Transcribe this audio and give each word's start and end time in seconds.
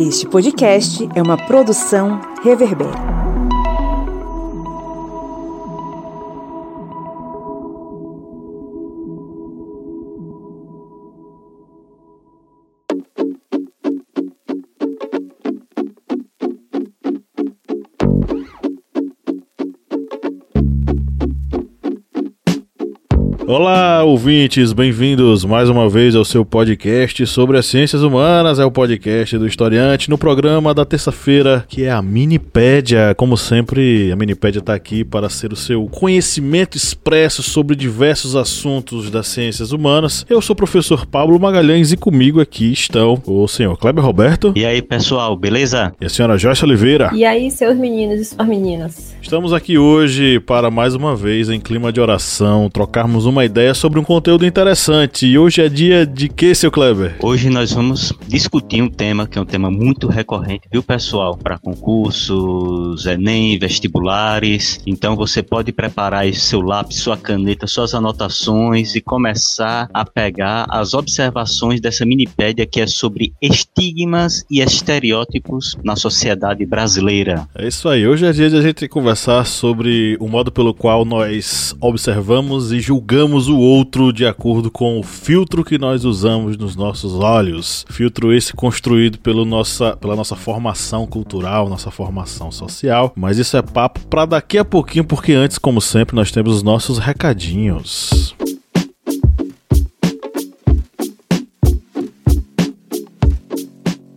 Este 0.00 0.26
podcast 0.26 1.06
é 1.14 1.20
uma 1.20 1.36
produção 1.36 2.22
Reverber. 2.42 2.88
Olá, 23.46 23.89
ouvintes, 24.10 24.72
bem-vindos 24.72 25.44
mais 25.44 25.68
uma 25.68 25.88
vez 25.88 26.14
ao 26.14 26.24
seu 26.24 26.44
podcast 26.44 27.26
sobre 27.26 27.58
as 27.58 27.66
ciências 27.66 28.02
humanas. 28.02 28.58
É 28.58 28.64
o 28.64 28.70
podcast 28.70 29.36
do 29.36 29.46
Historiante 29.46 30.08
no 30.08 30.16
programa 30.16 30.72
da 30.72 30.84
terça-feira, 30.84 31.64
que 31.68 31.84
é 31.84 31.90
a 31.90 32.00
Minipédia. 32.00 33.14
Como 33.16 33.36
sempre, 33.36 34.10
a 34.12 34.16
Minipédia 34.16 34.60
está 34.60 34.74
aqui 34.74 35.04
para 35.04 35.28
ser 35.28 35.52
o 35.52 35.56
seu 35.56 35.86
conhecimento 35.86 36.76
expresso 36.76 37.42
sobre 37.42 37.74
diversos 37.74 38.36
assuntos 38.36 39.10
das 39.10 39.26
ciências 39.26 39.72
humanas. 39.72 40.24
Eu 40.28 40.40
sou 40.40 40.54
o 40.54 40.56
professor 40.56 41.06
Pablo 41.06 41.38
Magalhães 41.38 41.92
e 41.92 41.96
comigo 41.96 42.40
aqui 42.40 42.72
estão 42.72 43.20
o 43.26 43.48
senhor 43.48 43.76
Kleber 43.76 44.04
Roberto. 44.04 44.52
E 44.56 44.64
aí, 44.64 44.82
pessoal, 44.82 45.36
beleza? 45.36 45.92
E 46.00 46.06
a 46.06 46.08
senhora 46.08 46.36
Joyce 46.36 46.64
Oliveira. 46.64 47.10
E 47.14 47.24
aí, 47.24 47.50
seus 47.50 47.76
meninos 47.76 48.20
e 48.20 48.24
suas 48.24 48.46
meninas. 48.46 49.14
Estamos 49.22 49.52
aqui 49.52 49.78
hoje 49.78 50.40
para 50.40 50.70
mais 50.70 50.94
uma 50.94 51.14
vez, 51.14 51.48
em 51.48 51.60
clima 51.60 51.92
de 51.92 52.00
oração, 52.00 52.68
trocarmos 52.68 53.26
uma 53.26 53.40
uma 53.40 53.44
ideia 53.46 53.72
sobre 53.72 53.98
um 54.00 54.04
conteúdo 54.04 54.46
interessante. 54.46 55.26
E 55.26 55.38
hoje 55.38 55.62
é 55.62 55.68
dia 55.68 56.06
de 56.06 56.28
que, 56.28 56.54
seu 56.54 56.70
Kleber? 56.70 57.16
Hoje 57.20 57.50
nós 57.50 57.72
vamos 57.72 58.12
discutir 58.26 58.82
um 58.82 58.88
tema 58.88 59.26
que 59.26 59.38
é 59.38 59.40
um 59.42 59.44
tema 59.46 59.70
muito 59.70 60.08
recorrente, 60.08 60.68
viu, 60.72 60.82
pessoal? 60.82 61.36
Para 61.36 61.58
concursos, 61.58 63.06
Enem, 63.06 63.58
vestibulares. 63.58 64.80
Então 64.86 65.14
você 65.16 65.42
pode 65.42 65.72
preparar 65.72 66.22
aí 66.22 66.34
seu 66.34 66.60
lápis, 66.60 66.98
sua 66.98 67.16
caneta, 67.16 67.66
suas 67.66 67.94
anotações 67.94 68.94
e 68.94 69.00
começar 69.00 69.88
a 69.92 70.04
pegar 70.04 70.66
as 70.70 70.94
observações 70.94 71.80
dessa 71.80 72.06
minipédia 72.06 72.66
que 72.66 72.80
é 72.80 72.86
sobre 72.86 73.32
estigmas 73.40 74.44
e 74.50 74.60
estereótipos 74.60 75.76
na 75.84 75.94
sociedade 75.96 76.64
brasileira. 76.64 77.46
É 77.54 77.68
isso 77.68 77.88
aí. 77.88 78.06
Hoje 78.06 78.26
é 78.26 78.32
dia 78.32 78.48
de 78.48 78.56
a 78.56 78.62
gente 78.62 78.88
conversar 78.88 79.44
sobre 79.46 80.16
o 80.18 80.28
modo 80.28 80.50
pelo 80.50 80.72
qual 80.72 81.04
nós 81.04 81.74
observamos 81.80 82.72
e 82.72 82.80
julgamos 82.80 83.10
julgamos 83.10 83.48
o 83.48 83.58
outro 83.58 83.89
de 83.90 84.24
acordo 84.24 84.70
com 84.70 85.00
o 85.00 85.02
filtro 85.02 85.64
que 85.64 85.76
nós 85.76 86.04
usamos 86.04 86.56
nos 86.56 86.76
nossos 86.76 87.14
olhos. 87.14 87.84
Filtro 87.90 88.32
esse 88.32 88.52
construído 88.52 89.18
pelo 89.18 89.44
nossa, 89.44 89.96
pela 89.96 90.14
nossa 90.14 90.36
formação 90.36 91.06
cultural, 91.06 91.68
nossa 91.68 91.90
formação 91.90 92.52
social. 92.52 93.12
Mas 93.16 93.36
isso 93.36 93.56
é 93.56 93.62
papo 93.62 94.00
para 94.06 94.26
daqui 94.26 94.58
a 94.58 94.64
pouquinho, 94.64 95.04
porque 95.04 95.32
antes, 95.32 95.58
como 95.58 95.80
sempre, 95.80 96.14
nós 96.14 96.30
temos 96.30 96.54
os 96.54 96.62
nossos 96.62 96.98
recadinhos. 96.98 98.34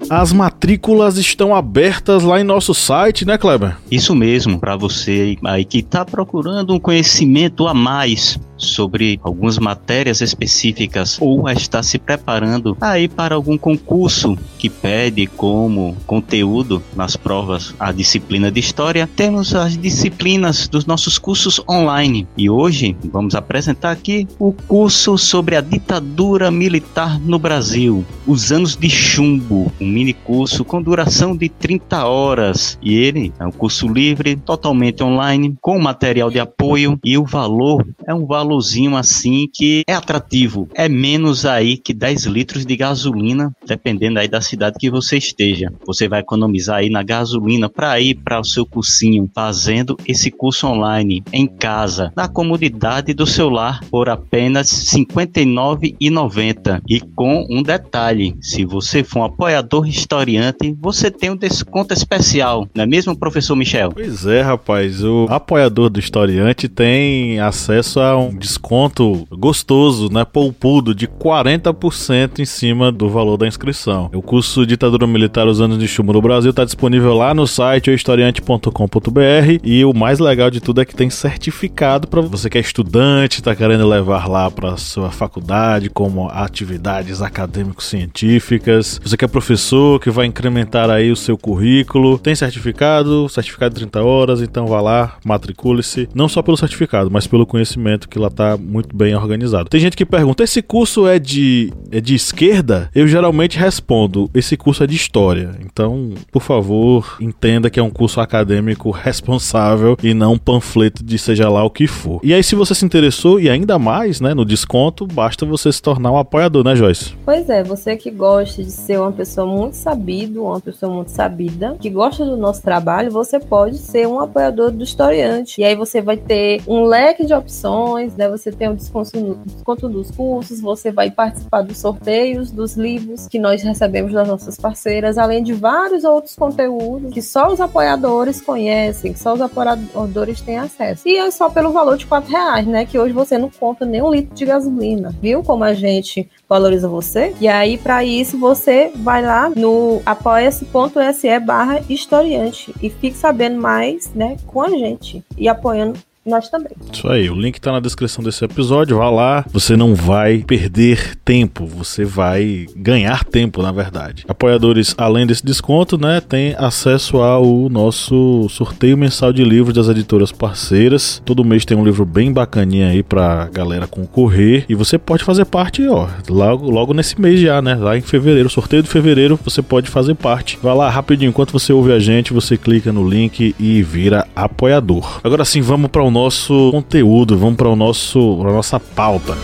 As 0.10 0.32
matrículas 0.32 1.18
estão 1.18 1.56
abertas 1.56 2.22
lá 2.22 2.40
em 2.40 2.44
nosso 2.44 2.72
site, 2.76 3.26
né, 3.26 3.36
Kleber? 3.36 3.78
Isso 3.90 4.14
mesmo, 4.14 4.60
para 4.60 4.76
você 4.76 5.36
aí 5.44 5.66
que 5.66 5.80
está 5.80 6.06
procurando 6.06 6.72
um 6.72 6.80
conhecimento 6.80 7.68
a 7.68 7.74
mais 7.74 8.40
sobre 8.66 9.20
algumas 9.24 9.58
matérias 9.58 10.22
específicas 10.22 11.18
ou 11.22 11.50
está 11.50 11.84
se 11.84 11.98
preparando 11.98 12.76
aí 12.80 13.08
para 13.08 13.36
algum 13.36 13.58
concurso 13.58 14.38
que 14.58 14.70
pede 14.70 15.28
como 15.28 15.96
conteúdo 16.06 16.82
nas 16.96 17.16
provas 17.16 17.74
a 17.80 17.92
disciplina 17.92 18.52
de 18.52 18.60
história, 18.60 19.10
temos 19.16 19.54
as 19.54 19.78
disciplinas 19.78 20.68
dos 20.68 20.86
nossos 20.86 21.18
cursos 21.18 21.62
online. 21.70 22.28
E 22.38 22.50
hoje 22.50 22.96
vamos 23.12 23.36
apresentar 23.36 23.92
aqui 23.92 24.28
o 24.40 24.52
curso 24.52 25.18
sobre 25.18 25.56
a 25.56 25.62
ditadura 25.62 26.50
militar 26.50 27.20
no 27.20 27.38
Brasil, 27.38 28.06
os 28.26 28.52
anos 28.52 28.76
de 28.76 28.90
chumbo, 28.90 29.72
um 29.80 29.88
mini 29.88 30.14
curso 30.14 30.64
com 30.64 30.82
duração 30.82 31.36
de 31.36 31.50
30 31.50 32.06
horas. 32.06 32.78
E 32.82 32.94
ele 32.94 33.34
é 33.40 33.46
um 33.46 33.52
curso 33.52 33.88
livre, 33.88 34.36
totalmente 34.36 35.04
online, 35.04 35.56
com 35.62 35.80
material 35.80 36.30
de 36.30 36.40
apoio 36.40 37.00
e 37.04 37.18
o 37.18 37.26
valor 37.26 37.86
é 38.08 38.14
um 38.14 38.26
valor 38.26 38.53
valorzinho 38.54 38.96
assim 38.96 39.48
que 39.52 39.84
é 39.88 39.94
atrativo. 39.94 40.70
É 40.76 40.88
menos 40.88 41.46
aí 41.46 41.78
que 41.78 41.94
10 41.94 42.26
litros 42.26 42.66
de 42.66 42.76
gasolina, 42.76 43.52
dependendo 43.66 44.20
aí 44.20 44.28
da 44.28 44.42
cidade 44.42 44.78
que 44.80 44.90
você 44.90 45.18
esteja. 45.18 45.72
Você 45.86 46.08
vai 46.08 46.20
economizar 46.20 46.78
aí 46.78 46.90
na 46.90 47.04
gasolina 47.04 47.70
para 47.70 48.00
ir 48.00 48.16
para 48.16 48.40
o 48.40 48.46
seu 48.46 48.66
cursinho, 48.66 49.30
fazendo 49.34 49.98
esse 50.08 50.30
curso 50.30 50.68
online 50.68 51.24
em 51.32 51.48
casa, 51.48 52.12
na 52.16 52.28
comodidade 52.28 53.14
do 53.14 53.26
seu 53.26 53.50
lar, 53.50 53.84
por 53.90 54.10
apenas 54.10 54.94
R$ 54.94 55.06
59,90. 55.06 56.82
E 56.88 57.00
com 57.00 57.46
um 57.50 57.64
detalhe: 57.64 58.36
se 58.42 58.66
você 58.66 59.04
for 59.04 59.20
um 59.20 59.24
apoiador 59.26 59.88
historiante, 59.88 60.76
você 60.80 61.10
tem 61.10 61.32
um 61.32 61.36
desconto 61.36 61.94
especial, 61.94 62.68
não 62.76 62.84
é 62.84 62.88
mesmo, 62.88 63.16
professor 63.16 63.56
Michel? 63.56 63.92
Pois 63.94 64.26
é, 64.26 64.42
rapaz. 64.42 65.04
O 65.04 65.26
apoiador 65.30 65.90
do 65.90 66.00
historiante 66.00 66.68
tem 66.68 67.40
acesso 67.40 68.00
a 68.00 68.18
um 68.18 68.33
desconto 68.34 69.28
gostoso, 69.32 70.12
né, 70.12 70.26
poupudo 70.26 70.94
de 70.94 71.08
40% 71.08 72.40
em 72.40 72.46
cima 72.46 72.92
do 72.92 73.10
valor 73.10 73.38
da 73.38 73.48
inscrição. 73.48 74.10
O 74.14 74.22
curso 74.22 74.66
Ditadura 74.66 75.08
Militar 75.08 75.48
os 75.48 75.62
anos 75.62 75.78
de 75.78 75.88
chumbo 75.88 76.14
no 76.14 76.22
Brasil 76.22 76.52
está 76.52 76.64
disponível 76.64 77.14
lá 77.14 77.34
no 77.34 77.48
site 77.48 77.92
historiante.com.br 77.92 79.60
e 79.64 79.86
o 79.86 79.94
mais 79.94 80.20
legal 80.20 80.50
de 80.50 80.60
tudo 80.60 80.82
é 80.82 80.86
que 80.86 80.96
tem 80.96 81.10
certificado 81.10 82.08
para 82.08 82.22
você 82.22 82.50
que 82.50 82.58
é 82.58 82.62
estudante, 82.62 83.40
está 83.40 83.56
querendo 83.56 83.88
levar 83.88 84.28
lá 84.28 84.50
para 84.50 84.78
sua 84.78 85.12
faculdade 85.12 85.90
como 85.90 86.30
atividades 86.30 87.22
acadêmicos 87.22 87.86
científicas. 87.86 89.00
Você 89.04 89.18
que 89.18 89.26
é 89.26 89.28
professor 89.28 90.00
que 90.00 90.10
vai 90.10 90.26
incrementar 90.26 90.90
aí 90.90 91.12
o 91.12 91.16
seu 91.16 91.38
currículo, 91.38 92.18
tem 92.18 92.36
certificado, 92.36 93.28
certificado 93.30 93.74
de 93.74 93.82
30 93.82 94.04
horas, 94.04 94.42
então 94.42 94.68
vá 94.68 94.82
lá, 94.82 95.18
matricule-se, 95.26 96.10
não 96.14 96.28
só 96.28 96.42
pelo 96.42 96.58
certificado, 96.58 97.10
mas 97.12 97.28
pelo 97.28 97.46
conhecimento 97.46 98.08
que 98.10 98.20
lá 98.24 98.30
tá 98.30 98.58
muito 98.58 98.96
bem 98.96 99.16
organizado. 99.16 99.70
Tem 99.70 99.80
gente 99.80 99.98
que 99.98 100.06
pergunta: 100.06 100.44
esse 100.44 100.62
curso 100.62 101.08
é 101.08 101.20
de, 101.20 101.72
é 101.92 102.00
de 102.00 102.16
esquerda? 102.16 102.90
Eu 102.94 103.08
geralmente 103.08 103.58
respondo: 103.58 104.30
esse 104.34 104.58
curso 104.58 104.84
é 104.84 104.88
de 104.88 104.96
história. 104.96 105.52
Então, 105.64 106.12
por 106.32 106.42
favor, 106.42 107.18
entenda 107.20 107.70
que 107.70 107.80
é 107.80 107.84
um 107.84 107.90
curso 107.90 108.20
acadêmico 108.20 108.92
responsável 108.92 109.98
e 110.02 110.14
não 110.14 110.34
um 110.34 110.38
panfleto 110.38 111.04
de 111.04 111.18
seja 111.18 111.50
lá 111.50 111.64
o 111.64 111.70
que 111.70 111.88
for. 111.88 112.20
E 112.24 112.34
aí, 112.34 112.44
se 112.44 112.56
você 112.56 112.74
se 112.74 112.86
interessou 112.86 113.40
e 113.40 113.50
ainda 113.50 113.78
mais, 113.78 114.20
né, 114.20 114.34
no 114.34 114.46
desconto, 114.46 115.06
basta 115.06 115.46
você 115.46 115.72
se 115.72 115.82
tornar 115.82 116.12
um 116.12 116.18
apoiador, 116.18 116.64
né, 116.64 116.76
Joyce? 116.76 117.14
Pois 117.26 117.50
é, 117.50 117.64
você 117.64 117.96
que 117.96 118.10
gosta 118.10 118.64
de 118.64 118.72
ser 118.72 119.00
uma 119.00 119.12
pessoa 119.12 119.46
muito 119.46 119.76
sabida, 119.76 120.42
uma 120.42 120.60
pessoa 120.60 120.94
muito 120.94 121.10
sabida, 121.10 121.76
que 121.80 121.90
gosta 121.90 122.26
do 122.26 122.38
nosso 122.38 122.62
trabalho, 122.62 123.12
você 123.12 123.40
pode 123.40 123.78
ser 123.78 124.08
um 124.08 124.20
apoiador 124.20 124.72
do 124.72 124.84
historiante. 124.84 125.62
E 125.62 125.64
aí 125.64 125.76
você 125.76 126.02
vai 126.02 126.18
ter 126.18 126.62
um 126.68 126.84
leque 126.86 127.26
de 127.26 127.34
opções, 127.34 128.13
né? 128.16 128.30
Você 128.30 128.52
tem 128.52 128.70
o 128.70 128.76
desconto, 128.76 129.38
desconto 129.46 129.90
dos 129.90 130.12
cursos, 130.12 130.62
você 130.62 130.92
vai 130.92 131.12
participar 131.12 131.62
dos 131.62 131.78
sorteios, 131.78 132.52
dos 132.52 132.76
livros 132.76 133.28
que 133.28 133.40
nós 133.40 133.62
recebemos 133.62 134.14
das 134.14 134.28
nossas 134.28 134.58
parceiras, 134.58 135.18
além 135.18 135.44
de 135.44 135.54
vários 135.54 136.04
outros 136.04 136.36
conteúdos 136.36 137.14
que 137.14 137.22
só 137.22 137.52
os 137.52 137.60
apoiadores 137.60 138.42
conhecem, 138.42 139.14
que 139.14 139.20
só 139.20 139.34
os 139.34 139.42
apoiadores 139.42 140.42
têm 140.42 140.58
acesso. 140.58 141.08
E 141.08 141.18
é 141.18 141.30
só 141.32 141.50
pelo 141.50 141.72
valor 141.72 141.98
de 141.98 142.06
quatro 142.06 142.32
reais, 142.32 142.66
né? 142.66 142.86
Que 142.86 143.00
hoje 143.00 143.14
você 143.14 143.38
não 143.38 143.50
compra 143.50 143.86
nem 143.86 144.02
um 144.02 144.12
litro 144.12 144.36
de 144.36 144.46
gasolina. 144.46 145.14
Viu 145.22 145.44
como 145.44 145.64
a 145.64 145.74
gente 145.74 146.30
valoriza 146.48 146.88
você? 146.88 147.34
E 147.40 147.48
aí, 147.48 147.78
para 147.78 148.04
isso, 148.04 148.38
você 148.38 148.92
vai 148.96 149.22
lá 149.22 149.50
no 149.50 150.02
apoia-se.se 150.06 151.40
barra 151.40 151.82
historiante 151.90 152.74
e 152.82 152.90
fique 152.90 153.18
sabendo 153.18 153.60
mais, 153.60 154.14
né, 154.14 154.38
com 154.48 154.62
a 154.62 154.70
gente 154.70 155.24
e 155.38 155.48
apoiando 155.48 156.00
nós 156.26 156.50
também. 156.50 156.72
Isso 156.92 157.08
aí, 157.10 157.30
o 157.30 157.36
link 157.36 157.60
tá 157.60 157.72
na 157.72 157.80
descrição 157.80 158.24
desse 158.24 158.44
episódio, 158.46 158.98
vá 158.98 159.10
lá. 159.10 159.46
Você 159.52 159.76
não 159.76 159.94
vai 159.94 160.44
perder 160.46 161.18
tempo, 161.24 161.66
você 161.66 162.06
vai 162.06 162.66
ganhar 162.76 163.24
tempo, 163.26 163.62
na 163.62 163.72
verdade. 163.72 164.24
Apoiadores, 164.28 164.96
além 164.98 165.28
desse 165.28 165.46
desconto, 165.46 165.98
né, 165.98 166.22
tem 166.22 166.56
acesso 166.58 167.18
ao 167.18 167.70
nosso 167.70 168.48
sorteio 168.50 168.98
mensal 168.98 169.34
de 169.34 169.44
livros 169.44 169.76
das 169.76 169.90
editoras 169.90 170.32
parceiras. 170.32 171.22
Todo 171.26 171.44
mês 171.44 171.66
tem 171.66 171.78
um 171.78 171.84
livro 171.84 172.06
bem 172.06 172.32
bacaninha 172.32 172.88
aí 172.88 173.04
pra 173.04 173.50
galera 173.52 173.88
concorrer 173.88 174.66
e 174.70 174.76
você 174.76 174.98
pode 174.98 175.24
fazer 175.24 175.46
parte, 175.46 175.86
ó, 175.88 176.08
logo, 176.30 176.70
logo 176.70 176.94
nesse 176.94 177.20
mês 177.20 177.40
já, 177.40 177.62
né, 177.62 177.76
lá 177.76 177.98
em 177.98 178.02
fevereiro, 178.02 178.50
sorteio 178.50 178.84
de 178.84 178.90
fevereiro, 178.90 179.38
você 179.44 179.62
pode 179.62 179.90
fazer 179.90 180.16
parte. 180.16 180.58
Vai 180.62 180.76
lá 180.76 180.90
rapidinho, 180.90 181.30
enquanto 181.30 181.52
você 181.52 181.74
ouve 181.74 181.92
a 181.92 182.00
gente, 182.00 182.34
você 182.34 182.56
clica 182.56 182.94
no 182.94 183.08
link 183.08 183.54
e 183.60 183.84
vira 183.84 184.26
apoiador. 184.36 185.20
Agora 185.24 185.44
sim, 185.44 185.62
vamos 185.62 185.90
para 185.90 186.04
o 186.04 186.13
nosso 186.14 186.70
conteúdo, 186.72 187.38
vamos 187.38 187.56
para 187.56 187.68
o 187.68 187.76
nosso, 187.76 188.38
para 188.38 188.54
nossa 188.54 188.80
pauta. 188.80 189.36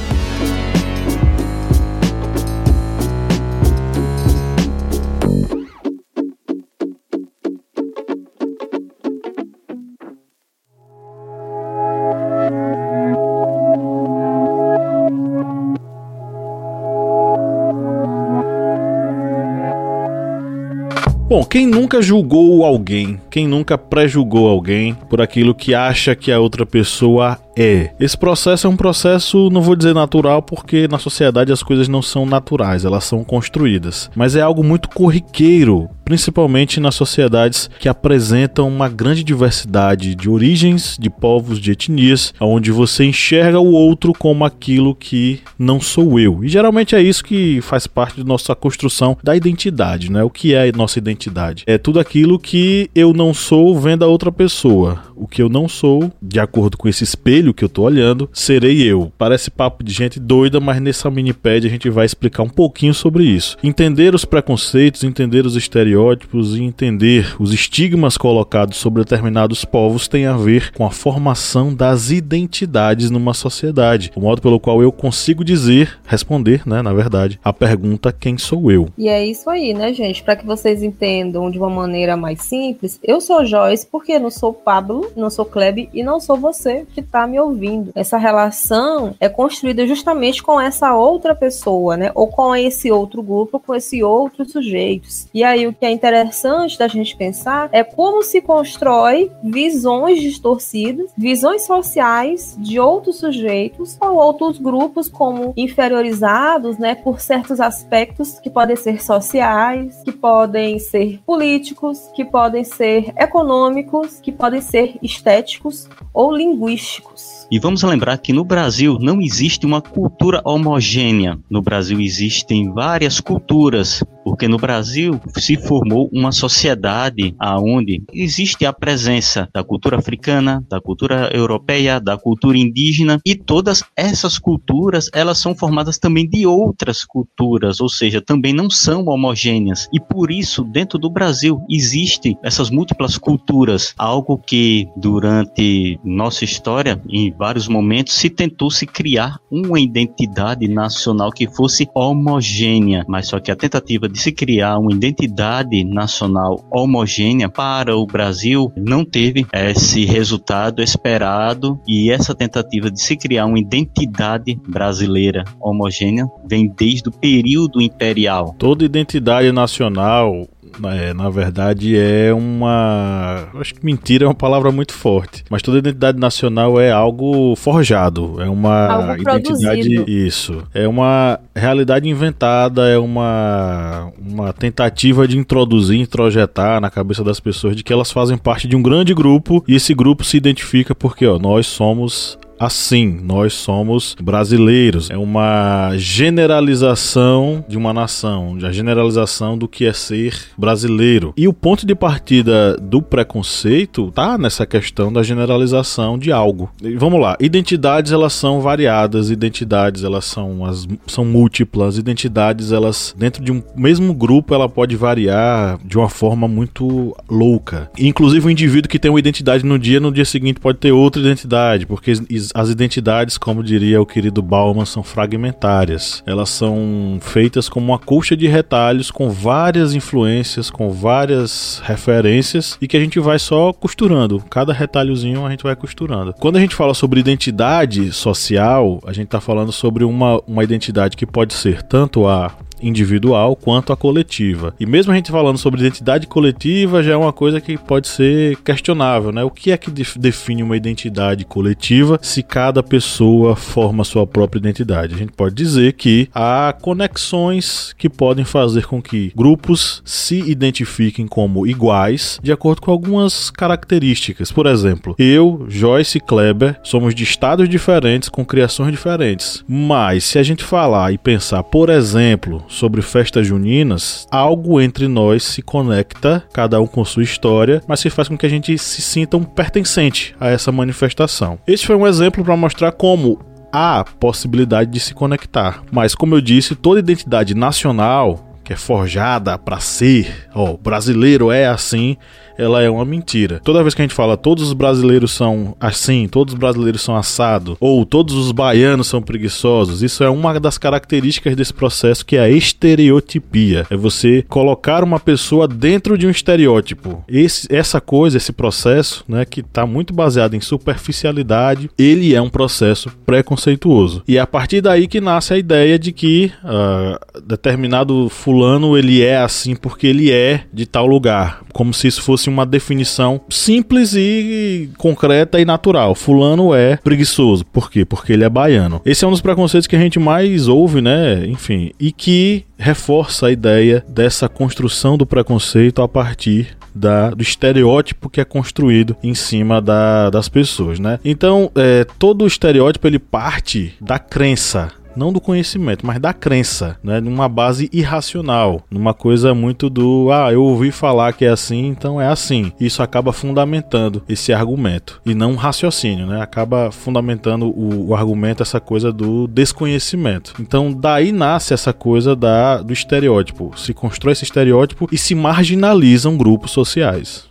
Bom, 21.39 21.45
quem 21.45 21.65
nunca 21.65 22.01
julgou 22.01 22.65
alguém, 22.65 23.18
quem 23.30 23.47
nunca 23.47 23.77
pré-julgou 23.77 24.45
alguém 24.50 24.94
por 24.94 25.21
aquilo 25.21 25.56
que 25.56 25.74
acha 25.74 26.13
que 26.13 26.33
a 26.33 26.38
outra 26.38 26.65
pessoa 26.65 27.39
é. 27.57 27.91
Esse 27.97 28.18
processo 28.18 28.68
é 28.68 28.69
um 28.69 28.75
processo, 28.75 29.50
não 29.50 29.62
vou 29.62 29.74
dizer 29.74 29.94
natural, 29.94 30.41
porque 30.41 30.86
na 30.89 31.00
sociedade 31.00 31.53
as 31.53 31.63
coisas 31.63 31.88
não 31.88 32.01
são 32.01 32.25
naturais, 32.25 32.83
elas 32.83 33.06
são 33.06 33.24
construídas. 33.24 34.12
Mas 34.13 34.36
é 34.36 34.41
algo 34.41 34.62
muito 34.65 34.89
corriqueiro, 34.89 35.89
principalmente 36.09 36.79
nas 36.79 36.95
sociedades 36.95 37.69
que 37.79 37.88
apresentam 37.88 38.67
uma 38.67 38.89
grande 38.89 39.23
diversidade 39.23 40.15
de 40.15 40.27
origens, 40.27 40.97
de 41.00 41.07
povos, 41.07 41.59
de 41.59 41.71
etnias, 41.71 42.33
onde 42.39 42.71
você 42.71 43.06
enxerga 43.06 43.59
o 43.59 43.71
outro 43.71 44.11
como 44.17 44.44
aquilo 44.44 44.95
que 44.95 45.39
não 45.57 45.79
sou 45.79 46.19
eu. 46.19 46.44
E 46.44 46.50
geralmente 46.50 46.95
é 46.95 47.01
isso 47.01 47.23
que 47.23 47.61
faz 47.61 47.85
parte 47.85 48.17
da 48.17 48.23
nossa 48.23 48.56
construção 48.56 49.15
da 49.23 49.35
identidade, 49.35 50.11
né? 50.11 50.23
O 50.23 50.31
que 50.31 50.56
é 50.56 50.69
a 50.69 50.71
nossa 50.71 50.97
identidade? 50.97 51.63
É 51.67 51.77
tudo 51.77 52.00
aquilo 52.00 52.39
que 52.39 52.89
eu 52.95 53.13
não 53.13 53.31
sou 53.31 53.79
vendo 53.79 54.03
a 54.03 54.07
outra 54.07 54.31
pessoa. 54.31 55.03
O 55.15 55.27
que 55.27 55.44
eu 55.44 55.50
não 55.50 55.69
sou, 55.69 56.11
de 56.19 56.39
acordo 56.39 56.75
com 56.75 56.89
esse 56.89 57.03
espelho 57.03 57.53
que 57.53 57.63
eu 57.63 57.69
tô 57.69 57.83
olhando, 57.83 58.27
serei 58.33 58.81
eu. 58.81 59.11
Parece 59.15 59.51
papo 59.51 59.83
de 59.83 59.94
gente 59.94 60.19
doida, 60.19 60.59
mas 60.59 60.81
nessa 60.81 61.11
minipédia 61.11 61.67
a 61.67 61.71
gente 61.71 61.89
vai 61.89 62.07
explicar 62.07 62.41
um 62.41 62.50
pouquinho 62.50 62.95
sobre 62.95 63.25
isso. 63.25 63.57
Entender 63.61 64.15
os 64.15 64.25
preconceitos, 64.25 65.03
entender 65.03 65.45
os 65.45 65.56
estereótipos 65.56 65.99
e 66.00 66.63
entender 66.63 67.36
os 67.40 67.54
estigmas 67.54 68.16
colocados 68.16 68.78
sobre 68.78 69.04
determinados 69.04 69.66
povos 69.66 70.07
tem 70.07 70.25
a 70.25 70.38
ver 70.38 70.72
com 70.72 70.86
a 70.86 70.92
formação 70.92 71.74
das 71.74 72.10
identidades 72.10 73.10
numa 73.10 73.34
sociedade. 73.34 74.10
O 74.16 74.22
modo 74.22 74.42
pelo 74.42 74.62
qual 74.62 74.81
eu 74.81 74.94
consigo 74.94 75.44
dizer, 75.44 76.00
responder, 76.06 76.66
né, 76.66 76.81
na 76.81 76.94
verdade, 76.94 77.38
a 77.44 77.51
pergunta 77.51 78.16
quem 78.18 78.38
sou 78.38 78.72
eu. 78.72 78.88
E 78.98 79.10
é 79.10 79.25
isso 79.25 79.50
aí, 79.50 79.74
né, 79.74 79.94
gente? 79.94 80.24
Para 80.24 80.38
que 80.38 80.46
vocês 80.46 80.81
entendam 80.81 81.51
de 81.51 81.57
uma 81.57 81.69
maneira 81.69 82.16
mais 82.16 82.44
simples, 82.44 82.98
eu 83.04 83.19
sou 83.19 83.45
Joyce 83.45 83.86
porque 83.92 84.18
não 84.18 84.30
sou 84.30 84.54
Pablo, 84.54 85.12
não 85.18 85.30
sou 85.30 85.44
Kleb 85.44 85.90
e 85.94 86.02
não 86.02 86.22
sou 86.22 86.38
você 86.38 86.86
que 86.94 87.02
tá 87.02 87.28
me 87.28 87.38
ouvindo. 87.38 87.92
Essa 87.94 88.18
relação 88.18 89.16
é 89.19 89.28
construída 89.28 89.86
justamente 89.86 90.42
com 90.42 90.62
essa 90.62 90.95
outra 90.95 91.36
pessoa, 91.36 91.98
né? 91.98 92.10
Ou 92.16 92.28
com 92.28 92.56
esse 92.56 92.90
outro 92.90 93.22
grupo, 93.22 93.60
com 93.60 93.75
esse 93.75 94.02
outro 94.02 94.45
sujeitos. 94.50 95.28
E 95.34 95.44
aí 95.44 95.68
o 95.68 95.74
que 95.74 95.86
é 95.86 95.88
interessante 95.91 96.77
da 96.77 96.88
gente 96.88 97.15
pensar 97.15 97.69
é 97.71 97.83
como 97.83 98.24
se 98.24 98.41
constrói 98.41 99.31
visões 99.44 100.21
distorcidas, 100.21 101.12
visões 101.18 101.65
sociais 101.65 102.56
de 102.57 102.80
outros 102.80 103.18
sujeitos 103.18 103.97
ou 104.01 104.15
outros 104.15 104.57
grupos 104.57 105.09
como 105.09 105.53
inferiorizados, 105.56 106.77
né, 106.77 106.95
por 106.95 107.19
certos 107.19 107.59
aspectos 107.59 108.39
que 108.39 108.50
podem 108.50 108.75
ser 108.75 109.01
sociais, 109.01 110.01
que 110.03 110.12
podem 110.12 110.80
ser 110.80 111.19
políticos, 111.25 112.09
que 112.15 112.25
podem 112.25 112.63
ser 112.63 113.13
econômicos, 113.18 114.19
que 114.19 114.31
podem 114.31 114.62
ser 114.62 114.97
estéticos 115.01 115.89
ou 116.13 116.35
linguísticos. 116.35 117.47
E 117.51 117.59
vamos 117.59 117.81
lembrar 117.81 118.18
que 118.19 118.31
no 118.31 118.44
Brasil 118.44 118.97
não 119.00 119.21
existe 119.21 119.65
uma 119.65 119.81
cultura 119.81 120.42
homogênea. 120.45 121.39
No 121.50 121.62
Brasil 121.62 122.00
existem 122.00 122.71
várias 122.71 123.19
culturas, 123.19 124.03
porque 124.24 124.47
no 124.47 124.57
Brasil 124.57 125.19
se 125.35 125.57
formou 125.80 126.10
uma 126.12 126.34
sociedade 126.34 127.34
aonde 127.40 128.04
existe 128.14 128.66
a 128.66 128.74
presença 128.74 129.48
da 129.54 129.64
cultura 129.64 129.98
africana, 129.98 130.62
da 130.70 130.81
cultura 130.81 131.30
europeia, 131.34 132.02
da 132.02 132.18
cultura 132.18 132.58
indígena 132.58 133.20
e 133.26 133.34
todas 133.34 133.81
essas 133.96 134.38
culturas, 134.38 135.10
elas 135.14 135.38
são 135.38 135.56
formadas 135.56 135.98
também 135.98 136.28
de 136.28 136.46
outras 136.46 137.06
culturas, 137.06 137.80
ou 137.80 137.88
seja, 137.88 138.22
também 138.22 138.52
não 138.52 138.70
são 138.70 139.06
homogêneas. 139.06 139.88
E 139.94 140.02
por 140.02 140.31
isso, 140.31 140.66
dentro 140.66 141.00
do 141.00 141.10
Brasil 141.10 141.62
existem 141.70 142.38
essas 142.44 142.70
múltiplas 142.70 143.18
culturas, 143.18 143.94
algo 143.98 144.38
que 144.38 144.86
durante 144.98 145.98
nossa 146.04 146.44
história 146.44 147.02
em 147.08 147.31
vários 147.31 147.70
momentos 147.70 148.16
se 148.16 148.30
tentou 148.30 148.70
se 148.70 148.86
criar 148.86 149.40
uma 149.50 149.80
identidade 149.80 150.68
nacional 150.68 151.31
que 151.31 151.48
fosse 151.48 151.88
homogênea, 151.96 153.06
mas 153.08 153.28
só 153.28 153.40
que 153.40 153.50
a 153.52 153.56
tentativa 153.56 154.10
de 154.10 154.20
se 154.20 154.31
criar 154.34 154.78
uma 154.78 154.92
identidade 154.92 155.58
nacional 155.85 156.63
homogênea 156.71 157.50
para 157.50 157.95
o 157.95 158.06
Brasil 158.06 158.71
não 158.75 159.03
teve 159.03 159.45
esse 159.53 160.06
resultado 160.06 160.81
esperado 160.81 161.79
e 161.88 162.11
essa 162.11 162.33
tentativa 162.33 162.89
de 162.89 163.01
se 163.01 163.15
criar 163.17 163.45
uma 163.45 163.59
identidade 163.59 164.59
brasileira 164.67 165.44
homogênea 165.59 166.25
vem 166.47 166.67
desde 166.67 167.09
o 167.09 167.11
período 167.11 167.81
imperial. 167.81 168.56
Toda 168.57 168.85
identidade 168.85 169.51
nacional 169.51 170.47
é, 170.83 171.13
na 171.13 171.30
verdade 171.30 171.98
é 171.98 172.33
uma. 172.33 173.48
Acho 173.56 173.75
que 173.75 173.86
mentira 173.86 174.25
é 174.25 174.27
uma 174.27 174.33
palavra 174.33 174.71
muito 174.71 174.94
forte. 174.94 175.44
Mas 175.50 175.62
toda 175.62 175.80
identidade 175.80 176.19
nacional 176.19 176.80
é 176.80 176.92
algo 176.92 177.56
forjado. 177.56 178.42
É 178.42 178.50
uma 178.50 178.88
algo 178.88 179.21
identidade. 179.21 179.95
Produzido. 179.95 180.10
Isso. 180.10 180.63
É 180.74 180.88
uma 180.88 181.39
realidade 181.56 182.07
inventada, 182.07 182.88
é 182.88 182.98
uma, 182.98 184.12
uma 184.19 184.54
tentativa 184.54 185.27
de 185.27 185.38
introduzir, 185.38 186.00
introjetar 186.00 186.80
na 186.80 186.89
cabeça 186.89 187.24
das 187.24 187.39
pessoas 187.39 187.75
de 187.75 187.83
que 187.83 187.94
elas 187.94 188.12
fazem 188.12 188.38
parte 188.38 188.68
de 188.68 188.75
um 188.75 188.81
grande 188.81 189.13
grupo 189.13 189.63
e 189.68 189.75
esse 189.75 189.94
grupo 189.94 190.24
se 190.24 190.38
identifica 190.38 190.95
porque 190.95 191.25
ó, 191.25 191.38
nós 191.38 191.68
somos 191.68 192.38
assim. 192.59 193.19
Nós 193.23 193.53
somos 193.53 194.15
brasileiros. 194.21 195.09
É 195.09 195.17
uma 195.17 195.91
generalização 195.95 197.63
de 197.67 197.77
uma 197.77 197.94
nação, 197.94 198.57
a 198.63 198.71
generalização 198.71 199.57
do 199.57 199.67
que 199.67 199.85
é 199.85 199.94
ser 199.94 200.33
brasileiro. 200.57 201.33
E 201.38 201.47
o 201.47 201.53
ponto 201.53 201.85
de 201.85 201.95
partida 201.95 202.77
do 202.77 203.01
preconceito 203.01 204.11
tá 204.11 204.38
nessa 204.38 204.65
questão 204.65 205.11
da 205.11 205.23
generalização 205.23 206.17
de 206.17 206.31
algo. 206.31 206.69
E 206.81 206.95
vamos 206.95 207.21
lá, 207.21 207.38
identidades 207.39 208.11
elas 208.11 208.33
são 208.33 208.61
variadas, 208.61 209.29
identidades 209.29 210.03
elas 210.03 210.25
são 210.25 210.65
as 210.65 210.88
são 211.07 211.25
múltiplas, 211.25 211.97
identidades 211.97 212.71
elas 212.71 213.15
dentro 213.17 213.44
de 213.44 213.51
um 213.51 213.61
mesmo 213.75 214.13
grupo 214.13 214.53
ela 214.53 214.67
pode 214.67 214.95
variar 214.95 215.80
de 215.83 215.97
uma 215.97 216.09
forma 216.09 216.47
muito 216.47 217.16
louca. 217.30 217.89
Inclusive 217.97 218.47
o 218.47 218.49
indivíduo 218.49 218.89
que 218.89 218.99
tem 218.99 219.11
uma 219.11 219.19
identidade 219.19 219.66
no 219.66 219.78
dia, 219.78 219.99
no 219.99 220.11
dia 220.11 220.25
seguinte 220.25 220.59
pode 220.59 220.78
ter 220.80 220.92
outra 220.92 221.21
identidade, 221.21 221.85
porque 221.85 222.13
as 222.53 222.69
identidades, 222.69 223.37
como 223.37 223.63
diria 223.63 224.01
o 224.01 224.06
querido 224.06 224.41
Bauman, 224.41 224.85
são 224.85 225.03
fragmentárias. 225.03 226.23
Elas 226.25 226.49
são 226.49 227.18
feitas 227.21 227.69
como 227.69 227.87
uma 227.87 227.99
colcha 227.99 228.35
de 228.35 228.47
retalhos 228.47 229.11
com 229.11 229.29
várias 229.29 229.94
influências, 229.94 230.69
com 230.69 230.89
várias 230.89 231.81
referências 231.85 232.77
e 232.81 232.87
que 232.87 232.97
a 232.97 232.99
gente 232.99 233.19
vai 233.19 233.39
só 233.39 233.73
costurando. 233.73 234.44
Cada 234.49 234.73
retalhozinho 234.73 235.45
a 235.45 235.49
gente 235.49 235.63
vai 235.63 235.75
costurando. 235.75 236.33
Quando 236.33 236.57
a 236.57 236.59
gente 236.59 236.75
fala 236.75 236.94
sobre 236.94 237.19
identidade 237.19 238.11
social, 238.11 238.99
a 239.06 239.13
gente 239.13 239.25
está 239.25 239.41
falando 239.41 239.71
sobre 239.71 240.03
uma, 240.03 240.41
uma 240.47 240.63
identidade 240.63 241.18
que 241.18 241.25
pode 241.25 241.53
ser 241.53 241.83
tanto 241.83 242.27
a 242.27 242.51
individual 242.81 243.56
quanto 243.56 243.94
a 243.94 243.98
coletiva. 243.98 244.74
E 244.80 244.86
mesmo 244.86 245.12
a 245.12 245.16
gente 245.16 245.31
falando 245.31 245.57
sobre 245.57 245.80
identidade 245.80 246.28
coletiva, 246.28 247.04
já 247.04 247.14
é 247.14 247.18
uma 247.18 247.33
coisa 247.33 247.62
que 247.62 247.78
pode 247.78 248.07
ser 248.07 248.57
questionável, 248.57 249.31
né? 249.31 249.44
O 249.44 249.52
que 249.52 249.71
é 249.71 249.78
que 249.78 249.92
define 250.18 250.64
uma 250.64 250.78
identidade 250.78 251.45
coletiva 251.45 252.19
se 252.21 252.44
cada 252.44 252.81
pessoa 252.81 253.56
forma 253.56 254.04
sua 254.04 254.26
própria 254.26 254.59
identidade? 254.59 255.16
A 255.16 255.18
gente 255.18 255.33
pode 255.33 255.56
dizer 255.56 255.94
que 255.94 256.30
há 256.33 256.76
conexões 256.81 257.94
que 257.98 258.09
podem 258.09 258.45
fazer 258.45 258.86
com 258.86 259.02
que 259.02 259.31
grupos 259.36 260.02
se 260.06 260.40
identifiquem 260.40 261.28
como 261.28 261.68
iguais 261.68 262.40
de 262.42 262.52
acordo 262.52 262.81
com 262.81 262.92
algumas 262.92 263.50
características. 263.50 264.52
Por 264.52 264.66
exemplo, 264.66 265.16
eu, 265.18 265.66
Joyce 265.68 266.18
e 266.18 266.21
Kleber 266.21 266.80
somos 266.83 267.14
de 267.14 267.24
estados 267.24 267.68
diferentes 267.68 268.30
com 268.30 268.45
criações 268.45 268.92
diferentes. 268.92 269.64
Mas 269.68 270.24
se 270.24 270.40
a 270.40 270.44
gente 270.44 270.64
falar 270.64 271.14
e 271.14 271.18
pensar, 271.18 271.64
por 271.64 271.90
exemplo, 271.90 272.64
sobre 272.69 273.02
festas 273.02 273.45
juninas, 273.45 274.28
algo 274.31 274.80
entre 274.80 275.07
nós 275.07 275.44
se 275.44 275.61
conecta, 275.61 276.44
cada 276.54 276.80
um 276.80 276.88
com 276.88 277.04
sua 277.04 277.23
história, 277.23 277.81
mas 277.88 277.99
se 277.99 278.09
faz 278.09 278.30
com 278.30 278.38
que 278.38 278.45
a 278.45 278.49
gente 278.49 278.78
se 278.78 279.02
sinta 279.02 279.35
um 279.35 279.44
pertencente 279.44 280.35
a 280.40 280.47
essa 280.47 280.71
manifestação. 280.71 281.59
Este 281.68 281.88
foi 281.88 281.95
um 281.95 282.07
exemplo 282.07 282.44
para 282.44 282.56
mostrar 282.56 282.92
como 282.92 283.40
há 283.73 284.06
possibilidade 284.19 284.92
de 284.92 284.99
se 284.99 285.14
conectar. 285.14 285.83
Mas 285.92 286.16
como 286.16 286.35
eu 286.35 286.42
disse, 286.42 286.76
toda 286.76 286.99
identidade 286.99 287.54
nacional 287.54 288.48
que 288.69 288.73
é 288.73 288.76
forjada 288.76 289.57
para 289.57 289.80
ser, 289.80 290.47
ó, 290.54 290.78
brasileiro 290.78 291.52
é 291.52 291.66
assim, 291.66 292.16
ela 292.56 292.83
é 292.83 292.90
uma 292.90 293.06
mentira. 293.06 293.59
Toda 293.64 293.81
vez 293.81 293.95
que 293.95 294.02
a 294.02 294.04
gente 294.04 294.14
fala 294.14 294.38
todos 294.38 294.68
os 294.68 294.73
brasileiros 294.73 295.31
são 295.31 295.76
assim, 295.80 296.28
todos 296.28 296.54
os 296.54 296.59
brasileiros 296.59 297.02
são 297.02 297.16
assado, 297.16 297.76
ou 297.80 298.06
todos 298.06 298.35
os 298.35 298.52
baianos 298.52 299.07
são 299.07 299.23
preguiçosos, 299.23 300.04
isso 300.04 300.23
é 300.23 300.30
uma 300.30 300.59
das 300.59 300.78
características 300.78 301.56
desse 301.56 301.73
processo 301.73 302.23
que 302.23 302.35
é 302.35 302.42
a 302.42 302.49
estereotipia. 302.49 303.88
É 303.90 303.97
você 303.97 304.45
colocar 304.47 305.04
uma 305.04 305.19
pessoa 305.19 305.68
dentro 305.68 306.16
de 306.16 306.28
um 306.28 306.30
estereótipo. 306.30 307.23
Esse, 307.28 307.68
essa 307.71 307.99
coisa, 307.99 308.38
esse 308.38 308.52
processo, 308.52 309.23
né, 309.28 309.45
que 309.45 309.61
está 309.61 309.88
muito 309.88 310.14
baseado 310.14 310.54
em 310.54 310.61
superficialidade, 310.61 311.90
ele 311.97 312.35
é 312.35 312.42
um 312.42 312.49
processo 312.49 313.09
preconceituoso. 313.26 314.21
E 314.28 314.38
é 314.38 314.42
a 314.42 314.47
partir 314.47 314.81
daí 314.81 315.07
que 315.07 315.19
nasce 315.19 315.56
a 315.56 315.57
ideia 315.57 315.97
de 315.97 316.11
que 316.11 316.52
uh, 316.64 317.42
determinado 317.42 318.30
fulano 318.30 318.58
fulano 318.59 318.97
ele 318.97 319.23
é 319.23 319.37
assim 319.37 319.73
porque 319.73 320.06
ele 320.06 320.30
é 320.30 320.66
de 320.73 320.85
tal 320.85 321.07
lugar, 321.07 321.61
como 321.71 321.94
se 321.94 322.07
isso 322.07 322.21
fosse 322.21 322.49
uma 322.49 322.66
definição 322.66 323.39
simples 323.49 324.13
e 324.16 324.89
concreta 324.97 325.61
e 325.61 325.66
natural. 325.66 326.13
Fulano 326.13 326.73
é 326.73 326.97
preguiçoso, 326.97 327.66
por 327.66 327.89
quê? 327.89 328.04
Porque 328.04 328.33
ele 328.33 328.44
é 328.44 328.49
baiano. 328.49 329.01
Esse 329.06 329.23
é 329.23 329.28
um 329.28 329.31
dos 329.31 329.39
preconceitos 329.39 329.87
que 329.87 329.95
a 329.95 329.99
gente 329.99 330.19
mais 330.19 330.68
ouve, 330.68 330.99
né? 330.99 331.45
Enfim, 331.47 331.92
e 331.97 332.11
que 332.11 332.66
reforça 332.78 333.47
a 333.47 333.51
ideia 333.51 334.04
dessa 334.09 334.49
construção 334.49 335.18
do 335.18 335.25
preconceito 335.25 336.01
a 336.01 336.07
partir 336.07 336.78
da, 336.94 337.30
do 337.30 337.42
estereótipo 337.42 338.30
que 338.30 338.42
é 338.42 338.45
construído 338.45 339.16
em 339.23 339.33
cima 339.33 339.81
da, 339.81 340.30
das 340.30 340.49
pessoas, 340.49 340.99
né? 340.99 341.19
Então, 341.23 341.71
é, 341.75 342.06
todo 342.18 342.45
estereótipo 342.45 343.07
ele 343.07 343.19
parte 343.19 343.94
da 344.01 344.19
crença 344.19 344.92
não 345.19 345.33
do 345.33 345.42
conhecimento, 345.42 346.06
mas 346.06 346.19
da 346.19 346.33
crença, 346.33 346.97
né? 347.04 347.19
Numa 347.19 347.49
base 347.49 347.90
irracional, 347.92 348.81
numa 348.90 349.14
coisa 349.14 349.54
muito 349.54 349.90
do 349.90 350.31
ah, 350.31 350.52
eu 350.52 350.64
ouvi 350.64 350.92
falar 350.92 351.33
que 351.33 351.44
é 351.44 351.49
assim, 351.49 351.88
então 351.88 352.21
é 352.21 352.28
assim. 352.28 352.71
Isso 352.80 353.04
acaba 353.04 353.33
fundamentando 353.33 354.23
esse 354.30 354.54
argumento 354.54 355.21
e 355.26 355.35
não 355.35 355.52
um 355.52 355.56
raciocínio, 355.56 356.26
né? 356.26 356.42
Acaba 356.42 356.90
fundamentando 356.92 357.68
o, 357.68 358.09
o, 358.09 358.16
argumento 358.16 358.64
essa 358.64 358.80
coisa 358.80 359.11
do 359.11 359.47
desconhecimento. 359.47 360.54
Então 360.59 360.94
daí 360.94 361.33
nasce 361.33 361.73
essa 361.73 361.92
coisa 361.92 362.35
da 362.35 362.78
do 362.78 362.94
estereótipo. 362.94 363.73
Se 363.76 363.94
constrói 363.94 364.31
esse 364.31 364.45
estereótipo 364.45 365.09
e 365.11 365.18
se 365.18 365.35
marginalizam 365.35 366.38
grupos 366.38 366.71
sociais. 366.71 367.48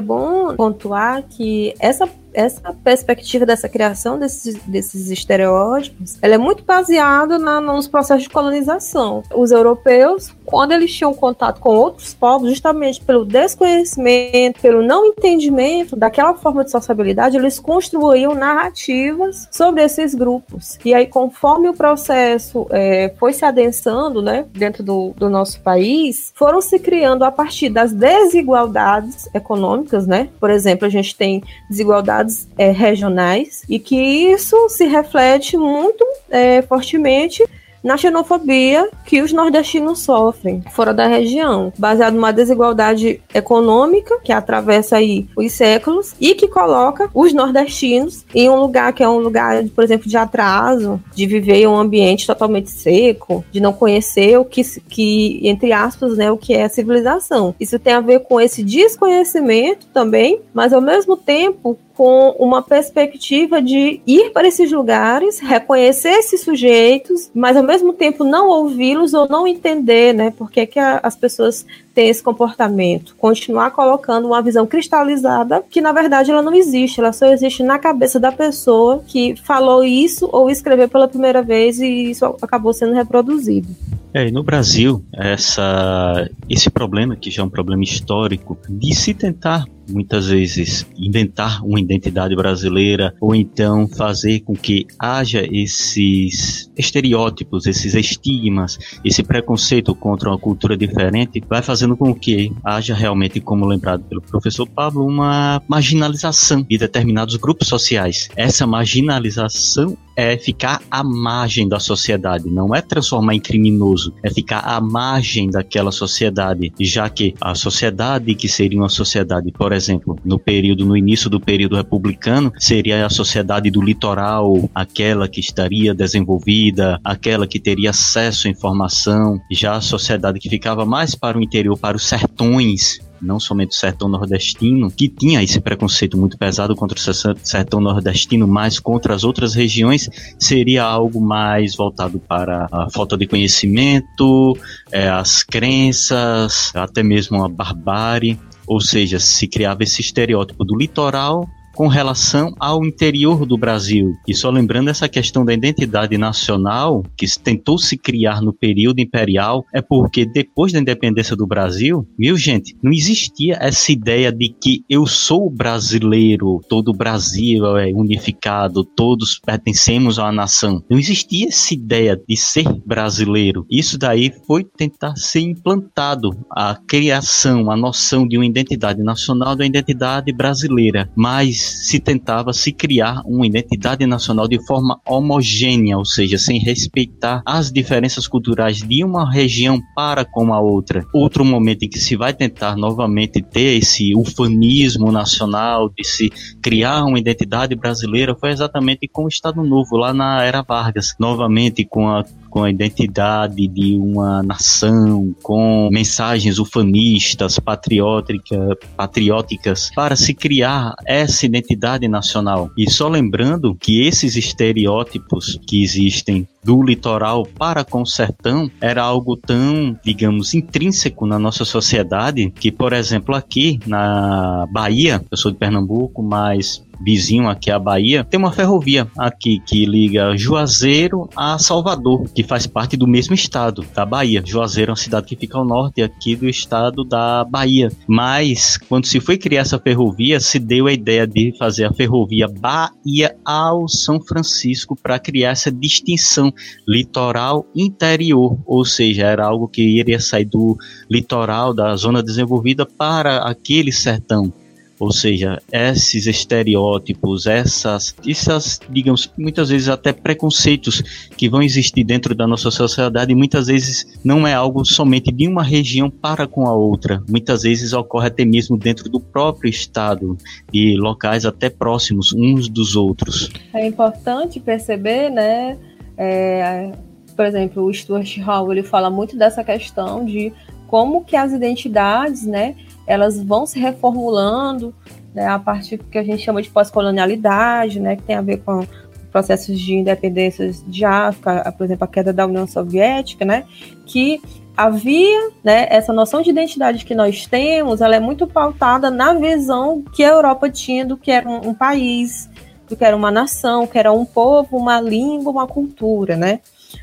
É 0.00 0.02
bom 0.02 0.54
pontuar 0.56 1.22
que 1.28 1.74
essa 1.78 2.08
essa 2.32 2.72
perspectiva 2.84 3.44
dessa 3.44 3.68
criação 3.68 4.18
desses, 4.18 4.54
desses 4.64 5.10
estereótipos, 5.10 6.16
ela 6.22 6.34
é 6.34 6.38
muito 6.38 6.64
baseada 6.64 7.38
na, 7.38 7.60
nos 7.60 7.88
processos 7.88 8.24
de 8.24 8.30
colonização. 8.30 9.22
Os 9.34 9.50
europeus, 9.50 10.34
quando 10.50 10.72
eles 10.72 10.92
tinham 10.92 11.14
contato 11.14 11.60
com 11.60 11.70
outros 11.70 12.14
povos, 12.14 12.50
justamente 12.50 13.00
pelo 13.00 13.24
desconhecimento, 13.24 14.60
pelo 14.60 14.82
não 14.82 15.06
entendimento 15.06 15.96
daquela 15.96 16.34
forma 16.34 16.64
de 16.64 16.70
sociabilidade, 16.70 17.36
eles 17.36 17.58
construíam 17.58 18.34
narrativas 18.34 19.48
sobre 19.50 19.82
esses 19.82 20.14
grupos. 20.14 20.78
E 20.84 20.94
aí, 20.94 21.06
conforme 21.06 21.68
o 21.68 21.74
processo 21.74 22.66
é, 22.70 23.12
foi 23.18 23.32
se 23.32 23.44
adensando, 23.44 24.22
né, 24.22 24.46
dentro 24.52 24.82
do, 24.82 25.12
do 25.16 25.30
nosso 25.30 25.60
país, 25.60 26.32
foram 26.34 26.60
se 26.60 26.78
criando 26.78 27.24
a 27.24 27.30
partir 27.30 27.68
das 27.68 27.92
desigualdades 27.92 29.28
econômicas, 29.34 30.06
né? 30.06 30.28
Por 30.38 30.50
exemplo, 30.50 30.86
a 30.86 30.90
gente 30.90 31.16
tem 31.16 31.42
desigualdade 31.68 32.00
desigualdades 32.00 32.48
é, 32.56 32.70
regionais 32.70 33.62
e 33.68 33.78
que 33.78 33.96
isso 33.96 34.68
se 34.68 34.86
reflete 34.86 35.56
muito 35.56 36.04
é, 36.28 36.62
fortemente 36.62 37.44
na 37.82 37.96
xenofobia 37.96 38.88
que 39.04 39.22
os 39.22 39.32
nordestinos 39.32 40.00
sofrem 40.00 40.62
fora 40.72 40.92
da 40.92 41.06
região, 41.06 41.72
baseado 41.78 42.14
numa 42.14 42.32
desigualdade 42.32 43.20
econômica 43.34 44.18
que 44.22 44.32
atravessa 44.32 44.96
aí 44.96 45.26
os 45.36 45.52
séculos 45.52 46.14
e 46.20 46.34
que 46.34 46.48
coloca 46.48 47.10
os 47.14 47.32
nordestinos 47.32 48.24
em 48.34 48.48
um 48.48 48.56
lugar 48.56 48.92
que 48.92 49.02
é 49.02 49.08
um 49.08 49.18
lugar, 49.18 49.64
por 49.74 49.84
exemplo, 49.84 50.08
de 50.08 50.16
atraso, 50.16 51.00
de 51.14 51.26
viver 51.26 51.56
em 51.56 51.66
um 51.66 51.76
ambiente 51.76 52.26
totalmente 52.26 52.70
seco, 52.70 53.44
de 53.50 53.60
não 53.60 53.72
conhecer 53.72 54.38
o 54.38 54.44
que, 54.44 54.62
que 54.88 55.40
entre 55.42 55.72
aspas, 55.72 56.16
né, 56.16 56.30
o 56.30 56.36
que 56.36 56.54
é 56.54 56.68
civilização. 56.68 57.54
Isso 57.58 57.78
tem 57.78 57.94
a 57.94 58.00
ver 58.00 58.20
com 58.20 58.40
esse 58.40 58.62
desconhecimento 58.62 59.86
também, 59.92 60.40
mas 60.52 60.72
ao 60.72 60.80
mesmo 60.80 61.16
tempo 61.16 61.78
com 62.00 62.34
uma 62.38 62.62
perspectiva 62.62 63.60
de 63.60 64.00
ir 64.06 64.30
para 64.30 64.48
esses 64.48 64.72
lugares, 64.72 65.38
reconhecer 65.38 66.08
esses 66.08 66.40
sujeitos, 66.40 67.30
mas 67.34 67.58
ao 67.58 67.62
mesmo 67.62 67.92
tempo 67.92 68.24
não 68.24 68.48
ouvi-los 68.48 69.12
ou 69.12 69.28
não 69.28 69.46
entender, 69.46 70.14
né, 70.14 70.30
por 70.30 70.50
que, 70.50 70.64
que 70.64 70.78
a, 70.78 70.98
as 71.02 71.14
pessoas 71.14 71.66
têm 71.92 72.08
esse 72.08 72.22
comportamento. 72.22 73.14
Continuar 73.18 73.72
colocando 73.72 74.28
uma 74.28 74.40
visão 74.40 74.66
cristalizada 74.66 75.62
que 75.68 75.82
na 75.82 75.92
verdade 75.92 76.30
ela 76.30 76.40
não 76.40 76.54
existe, 76.54 77.00
ela 77.00 77.12
só 77.12 77.26
existe 77.26 77.62
na 77.62 77.78
cabeça 77.78 78.18
da 78.18 78.32
pessoa 78.32 79.04
que 79.06 79.36
falou 79.36 79.84
isso 79.84 80.26
ou 80.32 80.48
escreveu 80.48 80.88
pela 80.88 81.06
primeira 81.06 81.42
vez 81.42 81.80
e 81.80 82.12
isso 82.12 82.24
acabou 82.40 82.72
sendo 82.72 82.94
reproduzido. 82.94 83.68
É, 84.14 84.28
no 84.30 84.42
Brasil, 84.42 85.04
essa, 85.12 86.28
esse 86.48 86.70
problema, 86.70 87.14
que 87.14 87.30
já 87.30 87.42
é 87.42 87.44
um 87.44 87.50
problema 87.50 87.84
histórico, 87.84 88.58
de 88.68 88.94
se 88.94 89.12
tentar 89.14 89.66
muitas 89.90 90.28
vezes 90.28 90.86
inventar 90.96 91.64
uma 91.64 91.80
identidade 91.80 92.34
brasileira 92.34 93.14
ou 93.20 93.34
então 93.34 93.88
fazer 93.88 94.40
com 94.40 94.54
que 94.54 94.86
haja 94.98 95.46
esses 95.50 96.70
estereótipos, 96.76 97.66
esses 97.66 97.94
estigmas, 97.94 98.78
esse 99.04 99.22
preconceito 99.22 99.94
contra 99.94 100.30
uma 100.30 100.38
cultura 100.38 100.76
diferente, 100.76 101.42
vai 101.48 101.62
fazendo 101.62 101.96
com 101.96 102.14
que 102.14 102.52
haja 102.64 102.94
realmente, 102.94 103.40
como 103.40 103.66
lembrado 103.66 104.04
pelo 104.04 104.22
professor 104.22 104.68
Pablo, 104.68 105.06
uma 105.06 105.62
marginalização 105.68 106.62
de 106.62 106.78
determinados 106.78 107.36
grupos 107.36 107.68
sociais. 107.68 108.28
Essa 108.36 108.66
marginalização 108.66 109.96
é 110.16 110.36
ficar 110.36 110.82
à 110.90 111.02
margem 111.02 111.66
da 111.66 111.80
sociedade, 111.80 112.50
não 112.50 112.74
é 112.74 112.82
transformar 112.82 113.34
em 113.34 113.40
criminoso, 113.40 114.12
é 114.22 114.30
ficar 114.30 114.60
à 114.60 114.78
margem 114.80 115.48
daquela 115.48 115.90
sociedade, 115.90 116.72
já 116.78 117.08
que 117.08 117.34
a 117.40 117.54
sociedade 117.54 118.34
que 118.34 118.48
seria 118.48 118.78
uma 118.78 118.88
sociedade, 118.88 119.50
por 119.50 119.72
exemplo, 119.72 119.79
no 120.24 120.38
período, 120.38 120.84
no 120.84 120.96
início 120.96 121.30
do 121.30 121.40
período 121.40 121.76
republicano, 121.76 122.52
seria 122.58 123.06
a 123.06 123.10
sociedade 123.10 123.70
do 123.70 123.82
litoral, 123.82 124.68
aquela 124.74 125.28
que 125.28 125.40
estaria 125.40 125.94
desenvolvida, 125.94 127.00
aquela 127.04 127.46
que 127.46 127.60
teria 127.60 127.90
acesso 127.90 128.48
à 128.48 128.50
informação, 128.50 129.40
já 129.50 129.76
a 129.76 129.80
sociedade 129.80 130.38
que 130.38 130.48
ficava 130.48 130.84
mais 130.84 131.14
para 131.14 131.38
o 131.38 131.42
interior, 131.42 131.78
para 131.78 131.96
os 131.96 132.06
sertões, 132.06 133.00
não 133.20 133.38
somente 133.38 133.72
o 133.72 133.78
sertão 133.78 134.08
nordestino, 134.08 134.90
que 134.90 135.08
tinha 135.08 135.42
esse 135.42 135.60
preconceito 135.60 136.16
muito 136.16 136.38
pesado 136.38 136.74
contra 136.74 136.98
o 136.98 137.36
sertão 137.44 137.80
nordestino, 137.80 138.48
mas 138.48 138.78
contra 138.78 139.14
as 139.14 139.24
outras 139.24 139.54
regiões, 139.54 140.08
seria 140.38 140.84
algo 140.84 141.20
mais 141.20 141.76
voltado 141.76 142.18
para 142.18 142.66
a 142.72 142.88
falta 142.90 143.16
de 143.16 143.26
conhecimento, 143.26 144.56
é, 144.90 145.08
as 145.08 145.42
crenças, 145.42 146.72
até 146.74 147.02
mesmo 147.02 147.44
a 147.44 147.48
barbárie. 147.48 148.38
Ou 148.70 148.80
seja, 148.80 149.18
se 149.18 149.48
criava 149.48 149.82
esse 149.82 150.00
estereótipo 150.00 150.64
do 150.64 150.76
litoral 150.76 151.44
com 151.74 151.88
relação 151.88 152.54
ao 152.58 152.84
interior 152.84 153.46
do 153.46 153.56
Brasil. 153.56 154.14
E 154.26 154.34
só 154.34 154.50
lembrando 154.50 154.90
essa 154.90 155.08
questão 155.08 155.44
da 155.44 155.52
identidade 155.52 156.16
nacional, 156.18 157.04
que 157.16 157.26
tentou 157.42 157.78
se 157.78 157.96
criar 157.96 158.40
no 158.42 158.52
período 158.52 159.00
imperial, 159.00 159.64
é 159.72 159.80
porque 159.80 160.24
depois 160.26 160.72
da 160.72 160.80
independência 160.80 161.36
do 161.36 161.46
Brasil, 161.46 162.06
viu 162.18 162.36
gente, 162.36 162.76
não 162.82 162.92
existia 162.92 163.56
essa 163.60 163.92
ideia 163.92 164.32
de 164.32 164.48
que 164.48 164.84
eu 164.88 165.06
sou 165.06 165.48
brasileiro, 165.50 166.60
todo 166.68 166.88
o 166.88 166.96
Brasil 166.96 167.76
é 167.76 167.92
unificado, 167.92 168.84
todos 168.84 169.38
pertencemos 169.38 170.18
a 170.18 170.24
uma 170.24 170.32
nação. 170.32 170.82
Não 170.90 170.98
existia 170.98 171.48
essa 171.48 171.72
ideia 171.74 172.20
de 172.28 172.36
ser 172.36 172.66
brasileiro. 172.84 173.66
Isso 173.70 173.98
daí 173.98 174.32
foi 174.46 174.64
tentar 174.64 175.16
ser 175.16 175.40
implantado 175.40 176.30
a 176.50 176.74
criação, 176.74 177.70
a 177.70 177.76
noção 177.76 178.26
de 178.26 178.36
uma 178.36 178.46
identidade 178.46 179.02
nacional, 179.02 179.54
da 179.54 179.66
identidade 179.66 180.32
brasileira. 180.32 181.10
Mas 181.14 181.59
se 181.60 182.00
tentava 182.00 182.52
se 182.52 182.72
criar 182.72 183.22
uma 183.24 183.46
identidade 183.46 184.06
nacional 184.06 184.48
de 184.48 184.64
forma 184.66 185.00
homogênea, 185.06 185.98
ou 185.98 186.04
seja, 186.04 186.38
sem 186.38 186.58
respeitar 186.58 187.42
as 187.44 187.70
diferenças 187.70 188.26
culturais 188.26 188.78
de 188.78 189.04
uma 189.04 189.30
região 189.30 189.80
para 189.94 190.24
com 190.24 190.52
a 190.52 190.60
outra. 190.60 191.04
Outro 191.12 191.44
momento 191.44 191.84
em 191.84 191.88
que 191.88 191.98
se 191.98 192.16
vai 192.16 192.32
tentar 192.32 192.76
novamente 192.76 193.42
ter 193.42 193.78
esse 193.78 194.14
ufanismo 194.14 195.12
nacional, 195.12 195.88
de 195.88 196.04
se 196.04 196.30
criar 196.62 197.04
uma 197.04 197.18
identidade 197.18 197.74
brasileira, 197.74 198.34
foi 198.34 198.50
exatamente 198.50 199.08
com 199.08 199.24
o 199.24 199.28
Estado 199.28 199.62
Novo, 199.62 199.96
lá 199.96 200.12
na 200.12 200.42
Era 200.42 200.62
Vargas. 200.62 201.14
Novamente 201.18 201.84
com 201.84 202.08
a 202.08 202.24
com 202.50 202.64
a 202.64 202.70
identidade 202.70 203.66
de 203.68 203.96
uma 203.96 204.42
nação, 204.42 205.34
com 205.42 205.88
mensagens 205.90 206.58
ufanistas, 206.58 207.58
patriótica, 207.58 208.76
patrióticas, 208.96 209.90
para 209.94 210.16
se 210.16 210.34
criar 210.34 210.94
essa 211.06 211.46
identidade 211.46 212.08
nacional. 212.08 212.70
E 212.76 212.90
só 212.90 213.08
lembrando 213.08 213.74
que 213.74 214.02
esses 214.06 214.36
estereótipos 214.36 215.58
que 215.66 215.82
existem 215.82 216.46
do 216.62 216.82
litoral 216.82 217.46
para 217.58 217.84
com 217.84 218.02
o 218.02 218.06
sertão 218.06 218.70
era 218.80 219.02
algo 219.02 219.36
tão, 219.36 219.96
digamos, 220.04 220.54
intrínseco 220.54 221.26
na 221.26 221.38
nossa 221.38 221.64
sociedade 221.64 222.50
que, 222.50 222.70
por 222.70 222.92
exemplo, 222.92 223.34
aqui 223.34 223.80
na 223.86 224.66
Bahia, 224.70 225.22
eu 225.30 225.36
sou 225.36 225.50
de 225.50 225.58
Pernambuco, 225.58 226.22
mas 226.22 226.82
vizinho 227.00 227.48
aqui 227.48 227.70
à 227.70 227.78
Bahia, 227.78 228.22
tem 228.24 228.38
uma 228.38 228.52
ferrovia 228.52 229.08
aqui 229.16 229.60
que 229.60 229.86
liga 229.86 230.36
Juazeiro 230.36 231.28
a 231.34 231.58
Salvador, 231.58 232.28
que 232.34 232.42
faz 232.42 232.66
parte 232.66 232.96
do 232.96 233.06
mesmo 233.06 233.34
estado 233.34 233.84
da 233.94 234.04
Bahia. 234.04 234.42
Juazeiro 234.44 234.90
é 234.90 234.92
uma 234.92 234.96
cidade 234.96 235.26
que 235.26 235.36
fica 235.36 235.56
ao 235.56 235.64
norte 235.64 236.02
aqui 236.02 236.36
do 236.36 236.48
estado 236.48 237.02
da 237.04 237.44
Bahia. 237.44 237.90
Mas 238.06 238.76
quando 238.76 239.06
se 239.06 239.20
foi 239.20 239.38
criar 239.38 239.62
essa 239.62 239.78
ferrovia, 239.78 240.38
se 240.40 240.58
deu 240.58 240.86
a 240.86 240.92
ideia 240.92 241.26
de 241.26 241.54
fazer 241.58 241.86
a 241.86 241.92
ferrovia 241.92 242.46
Bahia 242.46 243.34
ao 243.44 243.88
São 243.88 244.20
Francisco 244.20 244.94
para 244.94 245.18
criar 245.18 245.50
essa 245.50 245.72
distinção 245.72 246.49
litoral 246.86 247.66
interior, 247.74 248.58
ou 248.66 248.84
seja, 248.84 249.26
era 249.26 249.44
algo 249.46 249.68
que 249.68 249.82
iria 249.82 250.20
sair 250.20 250.44
do 250.44 250.76
litoral 251.10 251.74
da 251.74 251.94
zona 251.96 252.22
desenvolvida 252.22 252.84
para 252.84 253.38
aquele 253.38 253.92
sertão. 253.92 254.52
Ou 255.00 255.10
seja, 255.10 255.62
esses 255.72 256.26
estereótipos, 256.26 257.46
essas, 257.46 258.14
essas, 258.28 258.78
digamos, 258.90 259.32
muitas 259.36 259.70
vezes 259.70 259.88
até 259.88 260.12
preconceitos 260.12 261.02
que 261.38 261.48
vão 261.48 261.62
existir 261.62 262.04
dentro 262.04 262.34
da 262.34 262.46
nossa 262.46 262.70
sociedade, 262.70 263.34
muitas 263.34 263.68
vezes 263.68 264.20
não 264.22 264.46
é 264.46 264.52
algo 264.52 264.84
somente 264.84 265.32
de 265.32 265.48
uma 265.48 265.62
região 265.62 266.10
para 266.10 266.46
com 266.46 266.66
a 266.66 266.74
outra. 266.74 267.22
Muitas 267.26 267.62
vezes 267.62 267.94
ocorre 267.94 268.26
até 268.26 268.44
mesmo 268.44 268.76
dentro 268.76 269.08
do 269.08 269.18
próprio 269.18 269.70
estado 269.70 270.36
e 270.70 270.94
locais 270.98 271.46
até 271.46 271.70
próximos 271.70 272.34
uns 272.34 272.68
dos 272.68 272.94
outros. 272.94 273.48
É 273.72 273.86
importante 273.86 274.60
perceber, 274.60 275.30
né? 275.30 275.78
É, 276.22 276.92
por 277.34 277.46
exemplo, 277.46 277.84
o 277.84 277.94
Stuart 277.94 278.36
Hall 278.40 278.70
ele 278.70 278.82
fala 278.82 279.08
muito 279.08 279.36
dessa 279.36 279.64
questão 279.64 280.24
de 280.24 280.52
como 280.86 281.24
que 281.24 281.34
as 281.36 281.52
identidades, 281.52 282.44
né? 282.44 282.76
elas 283.06 283.42
vão 283.42 283.66
se 283.66 283.78
reformulando 283.78 284.94
né, 285.34 285.46
a 285.46 285.58
partir 285.58 285.96
do 285.96 286.04
que 286.04 286.18
a 286.18 286.22
gente 286.22 286.42
chama 286.42 286.62
de 286.62 286.70
pós-colonialidade, 286.70 288.00
né, 288.00 288.16
que 288.16 288.22
tem 288.22 288.36
a 288.36 288.42
ver 288.42 288.58
com 288.58 288.86
processos 289.32 289.78
de 289.78 289.94
independência 289.94 290.70
de 290.86 291.04
África, 291.04 291.72
por 291.76 291.84
exemplo, 291.84 292.04
a 292.04 292.08
queda 292.08 292.32
da 292.32 292.46
União 292.46 292.66
Soviética, 292.66 293.44
né, 293.44 293.64
que 294.06 294.40
havia 294.76 295.50
né, 295.62 295.86
essa 295.90 296.12
noção 296.12 296.42
de 296.42 296.50
identidade 296.50 297.04
que 297.04 297.14
nós 297.14 297.46
temos, 297.46 298.00
ela 298.00 298.16
é 298.16 298.20
muito 298.20 298.46
pautada 298.46 299.10
na 299.10 299.34
visão 299.34 300.02
que 300.12 300.24
a 300.24 300.28
Europa 300.28 300.68
tinha 300.68 301.04
do 301.04 301.16
que 301.16 301.30
era 301.30 301.48
um, 301.48 301.70
um 301.70 301.74
país, 301.74 302.48
do 302.90 302.96
que 302.96 303.04
era 303.04 303.16
uma 303.16 303.30
nação, 303.30 303.86
que 303.86 303.96
era 303.96 304.12
um 304.12 304.24
povo, 304.24 304.76
uma 304.76 305.00
língua, 305.00 305.52
uma 305.52 305.66
cultura, 305.66 306.36
né? 306.36 306.60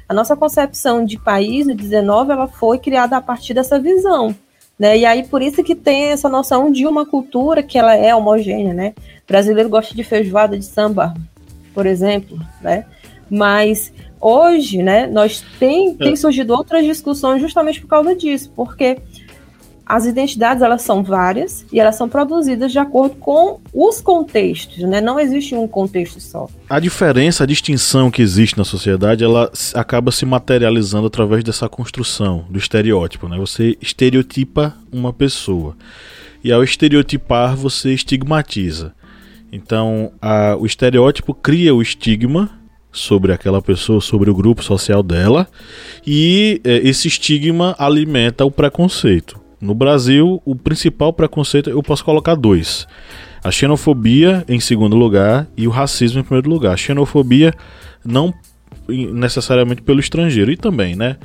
A 0.08 0.14
nossa 0.14 0.36
concepção 0.36 1.04
de 1.04 1.18
país 1.18 1.66
no 1.66 1.74
19 1.74 2.34
ela 2.34 2.48
foi 2.48 2.78
criada 2.78 3.16
a 3.16 3.22
partir 3.22 3.54
dessa 3.54 3.80
visão, 3.80 4.36
né? 4.78 4.98
E 4.98 5.06
aí 5.06 5.24
por 5.24 5.42
isso 5.42 5.64
que 5.64 5.74
tem 5.74 6.12
essa 6.12 6.28
noção 6.28 6.70
de 6.70 6.86
uma 6.86 7.06
cultura 7.06 7.64
que 7.64 7.78
ela 7.78 7.96
é 7.96 8.14
homogênea, 8.14 8.74
né? 8.74 8.94
O 9.24 9.28
brasileiro 9.28 9.70
gosta 9.70 9.96
de 9.96 10.04
feijoada 10.04 10.60
de 10.60 10.66
samba, 10.66 11.14
por 11.74 11.86
exemplo, 11.86 12.38
né? 12.62 12.86
Mas 13.30 13.94
hoje, 14.20 14.84
né, 14.84 15.08
nós 15.08 15.44
tem, 15.60 15.96
tem 15.96 16.16
surgido 16.16 16.54
outras 16.54 16.84
discussões 16.86 17.42
justamente 17.42 17.80
por 17.80 17.88
causa 17.88 18.16
disso, 18.16 18.52
porque 18.56 18.98
as 19.88 20.06
identidades 20.06 20.62
elas 20.62 20.82
são 20.82 21.02
várias 21.04 21.66
e 21.72 21.80
elas 21.80 21.96
são 21.96 22.10
produzidas 22.10 22.72
de 22.72 22.80
acordo 22.80 23.16
com 23.16 23.60
os 23.74 24.02
contextos, 24.02 24.80
né? 24.80 25.00
Não 25.00 25.20
existe 25.20 25.56
um 25.56 25.68
contexto 25.68 26.20
só. 26.20 26.48
A 26.70 26.80
diferença, 26.80 27.44
a 27.44 27.48
distinção 27.48 28.12
que 28.12 28.22
existe 28.22 28.58
na 28.58 28.66
sociedade, 28.66 29.24
ela 29.24 29.52
acaba 29.74 30.12
se 30.12 30.26
materializando 30.26 31.08
através 31.08 31.44
dessa 31.44 31.70
construção 31.70 32.46
do 32.50 32.58
estereótipo, 32.58 33.28
né? 33.28 33.38
Você 33.38 33.78
estereotipa 33.82 34.76
uma 34.92 35.14
pessoa 35.14 35.76
e 36.44 36.52
ao 36.52 36.64
estereotipar 36.64 37.56
você 37.56 37.94
estigmatiza. 37.94 38.94
Então, 39.52 40.12
a, 40.22 40.56
o 40.58 40.66
estereótipo 40.66 41.34
cria 41.34 41.74
o 41.74 41.82
estigma 41.82 42.50
sobre 42.92 43.32
aquela 43.32 43.62
pessoa, 43.62 44.02
sobre 44.02 44.30
o 44.30 44.36
grupo 44.36 44.64
social 44.64 45.02
dela, 45.02 45.48
e 46.06 46.60
é, 46.64 46.78
esse 46.78 47.08
estigma 47.08 47.76
alimenta 47.78 48.44
o 48.44 48.52
preconceito. 48.52 49.47
No 49.60 49.74
Brasil, 49.74 50.42
o 50.46 50.56
principal 50.56 51.12
preconceito 51.12 51.70
eu 51.70 51.82
posso 51.82 52.04
colocar 52.04 52.36
dois: 52.36 52.88
a 53.44 53.52
xenofobia 53.52 54.44
em 54.48 54.60
segundo 54.60 54.96
lugar 54.96 55.48
e 55.58 55.68
o 55.68 55.72
racismo 55.72 56.20
em 56.20 56.24
primeiro 56.24 56.50
lugar. 56.50 56.74
A 56.74 56.78
xenofobia 56.78 57.54
não 58.06 58.34
necessariamente 58.88 59.82
pelo 59.82 60.00
estrangeiro 60.00 60.52
e 60.52 60.58
também, 60.58 60.96
né? 60.96 61.18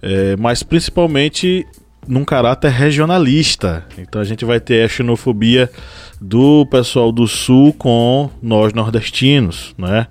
É, 0.00 0.36
mas 0.36 0.62
principalmente 0.62 1.66
num 2.06 2.24
caráter 2.24 2.70
regionalista. 2.70 3.84
Então 3.98 4.20
a 4.20 4.24
gente 4.24 4.44
vai 4.44 4.60
ter 4.60 4.84
a 4.84 4.88
xenofobia 4.88 5.70
do 6.20 6.66
pessoal 6.66 7.12
do 7.12 7.26
sul 7.26 7.72
com 7.72 8.30
nós 8.42 8.72
nordestinos, 8.72 9.74
né? 9.76 10.06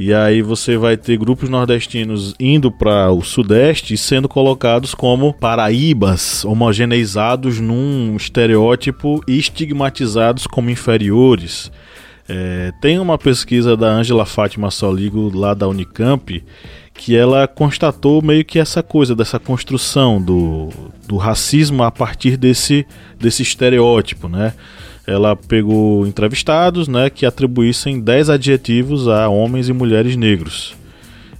E 0.00 0.14
aí 0.14 0.42
você 0.42 0.76
vai 0.76 0.96
ter 0.96 1.16
grupos 1.16 1.48
nordestinos 1.48 2.32
indo 2.38 2.70
para 2.70 3.10
o 3.10 3.20
sudeste 3.20 3.94
e 3.94 3.98
sendo 3.98 4.28
colocados 4.28 4.94
como 4.94 5.34
paraíbas, 5.34 6.44
homogeneizados 6.44 7.58
num 7.58 8.14
estereótipo 8.14 9.20
e 9.26 9.36
estigmatizados 9.36 10.46
como 10.46 10.70
inferiores. 10.70 11.72
É, 12.28 12.70
tem 12.80 13.00
uma 13.00 13.18
pesquisa 13.18 13.76
da 13.76 13.88
Angela 13.88 14.24
Fátima 14.24 14.70
Soligo 14.70 15.36
lá 15.36 15.52
da 15.52 15.66
Unicamp 15.66 16.44
que 16.94 17.16
ela 17.16 17.48
constatou 17.48 18.22
meio 18.22 18.44
que 18.44 18.60
essa 18.60 18.84
coisa 18.84 19.16
dessa 19.16 19.40
construção 19.40 20.22
do, 20.22 20.68
do 21.08 21.16
racismo 21.16 21.82
a 21.82 21.90
partir 21.90 22.36
desse, 22.36 22.86
desse 23.18 23.42
estereótipo, 23.42 24.28
né? 24.28 24.52
Ela 25.08 25.34
pegou 25.34 26.06
entrevistados 26.06 26.86
né, 26.86 27.08
que 27.08 27.24
atribuíssem 27.24 27.98
10 27.98 28.28
adjetivos 28.28 29.08
a 29.08 29.26
homens 29.26 29.66
e 29.70 29.72
mulheres 29.72 30.14
negros. 30.16 30.76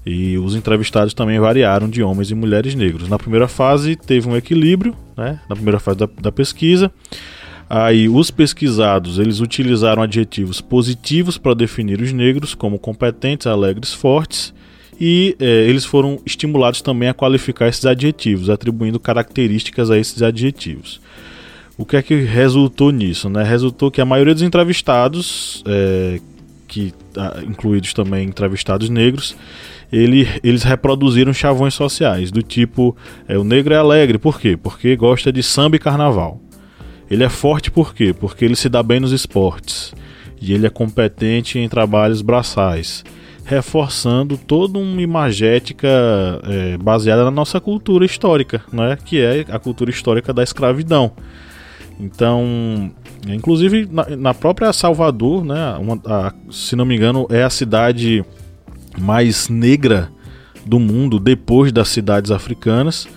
E 0.06 0.38
os 0.38 0.54
entrevistados 0.54 1.12
também 1.12 1.38
variaram 1.38 1.86
de 1.86 2.02
homens 2.02 2.30
e 2.30 2.34
mulheres 2.34 2.74
negros. 2.74 3.10
Na 3.10 3.18
primeira 3.18 3.46
fase 3.46 3.94
teve 3.94 4.26
um 4.26 4.34
equilíbrio, 4.34 4.96
né, 5.14 5.38
na 5.50 5.54
primeira 5.54 5.78
fase 5.78 5.98
da, 5.98 6.08
da 6.18 6.32
pesquisa. 6.32 6.90
Aí 7.68 8.08
os 8.08 8.30
pesquisados 8.30 9.18
eles 9.18 9.40
utilizaram 9.40 10.02
adjetivos 10.02 10.62
positivos 10.62 11.36
para 11.36 11.52
definir 11.52 12.00
os 12.00 12.10
negros 12.10 12.54
como 12.54 12.78
competentes, 12.78 13.46
alegres, 13.46 13.92
fortes 13.92 14.54
e 14.98 15.36
é, 15.38 15.44
eles 15.68 15.84
foram 15.84 16.18
estimulados 16.24 16.80
também 16.80 17.10
a 17.10 17.14
qualificar 17.14 17.68
esses 17.68 17.84
adjetivos, 17.84 18.48
atribuindo 18.48 18.98
características 18.98 19.90
a 19.90 19.98
esses 19.98 20.22
adjetivos. 20.22 21.02
O 21.78 21.86
que 21.86 21.96
é 21.96 22.02
que 22.02 22.16
resultou 22.22 22.90
nisso? 22.90 23.30
Né? 23.30 23.44
Resultou 23.44 23.88
que 23.88 24.00
a 24.00 24.04
maioria 24.04 24.34
dos 24.34 24.42
entrevistados, 24.42 25.62
é, 25.64 26.20
que 26.66 26.92
ah, 27.16 27.40
incluídos 27.46 27.94
também 27.94 28.26
entrevistados 28.26 28.90
negros, 28.90 29.36
ele, 29.92 30.28
eles 30.42 30.64
reproduziram 30.64 31.32
chavões 31.32 31.74
sociais, 31.74 32.32
do 32.32 32.42
tipo: 32.42 32.96
é, 33.28 33.38
o 33.38 33.44
negro 33.44 33.72
é 33.72 33.76
alegre, 33.76 34.18
por 34.18 34.40
quê? 34.40 34.56
Porque 34.56 34.96
gosta 34.96 35.32
de 35.32 35.40
samba 35.40 35.76
e 35.76 35.78
carnaval. 35.78 36.40
Ele 37.08 37.22
é 37.22 37.28
forte 37.28 37.70
por 37.70 37.94
quê? 37.94 38.12
Porque 38.12 38.44
ele 38.44 38.56
se 38.56 38.68
dá 38.68 38.82
bem 38.82 38.98
nos 38.98 39.12
esportes. 39.12 39.94
E 40.42 40.52
ele 40.52 40.66
é 40.66 40.70
competente 40.70 41.60
em 41.60 41.68
trabalhos 41.68 42.22
braçais 42.22 43.04
reforçando 43.44 44.36
toda 44.36 44.78
uma 44.78 45.00
imagética 45.00 45.88
é, 46.44 46.76
baseada 46.76 47.24
na 47.24 47.30
nossa 47.30 47.58
cultura 47.58 48.04
histórica, 48.04 48.62
né? 48.70 48.98
que 49.02 49.22
é 49.22 49.46
a 49.48 49.58
cultura 49.58 49.90
histórica 49.90 50.34
da 50.34 50.42
escravidão. 50.42 51.12
Então, 52.00 52.90
inclusive 53.26 53.88
na, 53.90 54.16
na 54.16 54.34
própria 54.34 54.72
Salvador, 54.72 55.44
né, 55.44 55.76
uma, 55.78 56.00
a, 56.06 56.32
se 56.50 56.76
não 56.76 56.84
me 56.84 56.94
engano, 56.96 57.26
é 57.28 57.42
a 57.42 57.50
cidade 57.50 58.24
mais 58.98 59.48
negra 59.48 60.10
do 60.64 60.78
mundo 60.78 61.18
depois 61.18 61.72
das 61.72 61.88
cidades 61.88 62.30
africanas. 62.30 63.08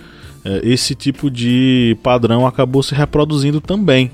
É, 0.44 0.60
esse 0.64 0.94
tipo 0.94 1.30
de 1.30 1.96
padrão 2.02 2.46
acabou 2.46 2.82
se 2.82 2.94
reproduzindo 2.94 3.60
também. 3.60 4.10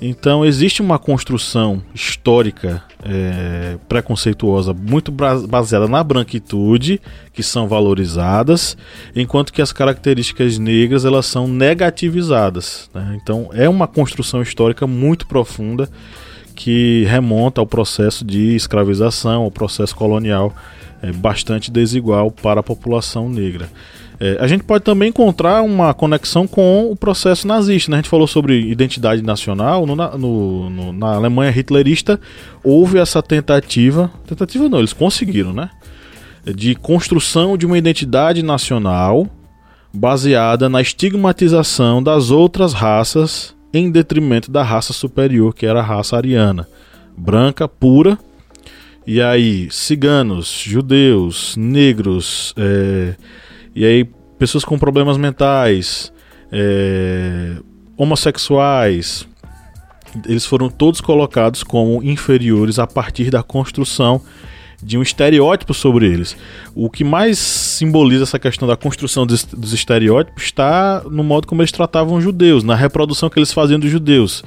Então 0.00 0.44
existe 0.44 0.80
uma 0.80 0.98
construção 0.98 1.82
histórica 1.94 2.82
é, 3.04 3.76
preconceituosa 3.88 4.72
muito 4.72 5.12
baseada 5.12 5.86
na 5.86 6.02
branquitude, 6.02 7.00
que 7.32 7.42
são 7.42 7.68
valorizadas, 7.68 8.76
enquanto 9.14 9.52
que 9.52 9.60
as 9.60 9.72
características 9.72 10.58
negras 10.58 11.04
elas 11.04 11.26
são 11.26 11.46
negativizadas. 11.46 12.88
Né? 12.94 13.18
Então 13.22 13.50
é 13.52 13.68
uma 13.68 13.86
construção 13.86 14.40
histórica 14.40 14.86
muito 14.86 15.26
profunda 15.26 15.88
que 16.62 17.06
remonta 17.08 17.58
ao 17.58 17.66
processo 17.66 18.22
de 18.22 18.54
escravização, 18.54 19.44
ao 19.44 19.50
processo 19.50 19.96
colonial 19.96 20.54
é, 21.00 21.10
bastante 21.10 21.70
desigual 21.70 22.30
para 22.30 22.60
a 22.60 22.62
população 22.62 23.30
negra. 23.30 23.66
É, 24.20 24.36
a 24.38 24.46
gente 24.46 24.62
pode 24.64 24.84
também 24.84 25.08
encontrar 25.08 25.62
uma 25.62 25.94
conexão 25.94 26.46
com 26.46 26.92
o 26.92 26.94
processo 26.94 27.46
nazista. 27.46 27.90
Né? 27.90 27.96
A 27.96 28.00
gente 28.00 28.10
falou 28.10 28.26
sobre 28.26 28.60
identidade 28.60 29.22
nacional. 29.22 29.86
No, 29.86 29.96
no, 29.96 30.68
no, 30.68 30.92
na 30.92 31.14
Alemanha 31.14 31.50
hitlerista 31.50 32.20
houve 32.62 32.98
essa 32.98 33.22
tentativa. 33.22 34.10
Tentativa 34.26 34.68
não, 34.68 34.80
eles 34.80 34.92
conseguiram, 34.92 35.54
né? 35.54 35.70
de 36.44 36.74
construção 36.74 37.56
de 37.56 37.64
uma 37.64 37.78
identidade 37.78 38.42
nacional 38.42 39.26
baseada 39.94 40.68
na 40.68 40.82
estigmatização 40.82 42.02
das 42.02 42.30
outras 42.30 42.74
raças 42.74 43.58
em 43.72 43.90
detrimento 43.90 44.50
da 44.50 44.62
raça 44.62 44.92
superior, 44.92 45.54
que 45.54 45.66
era 45.66 45.80
a 45.80 45.84
raça 45.84 46.16
ariana, 46.16 46.68
branca, 47.16 47.68
pura. 47.68 48.18
E 49.06 49.20
aí, 49.20 49.68
ciganos, 49.70 50.48
judeus, 50.48 51.56
negros, 51.56 52.54
é, 52.56 53.14
e 53.74 53.84
aí 53.84 54.04
pessoas 54.38 54.64
com 54.64 54.78
problemas 54.78 55.16
mentais, 55.16 56.12
é, 56.52 57.56
homossexuais, 57.96 59.26
eles 60.26 60.44
foram 60.44 60.68
todos 60.68 61.00
colocados 61.00 61.62
como 61.62 62.02
inferiores 62.02 62.78
a 62.78 62.86
partir 62.86 63.30
da 63.30 63.42
construção 63.42 64.20
de 64.82 64.96
um 64.96 65.02
estereótipo 65.02 65.74
sobre 65.74 66.06
eles. 66.06 66.36
O 66.74 66.88
que 66.90 67.04
mais 67.04 67.38
simboliza 67.80 68.24
essa 68.24 68.38
questão 68.38 68.68
da 68.68 68.76
construção 68.76 69.26
dos, 69.26 69.42
dos, 69.42 69.72
estereótipos 69.72 70.44
está 70.44 71.02
no 71.10 71.24
modo 71.24 71.46
como 71.46 71.62
eles 71.62 71.72
tratavam 71.72 72.18
os 72.18 72.24
judeus, 72.24 72.62
na 72.62 72.74
reprodução 72.74 73.30
que 73.30 73.38
eles 73.38 73.54
faziam 73.54 73.80
dos 73.80 73.90
judeus. 73.90 74.44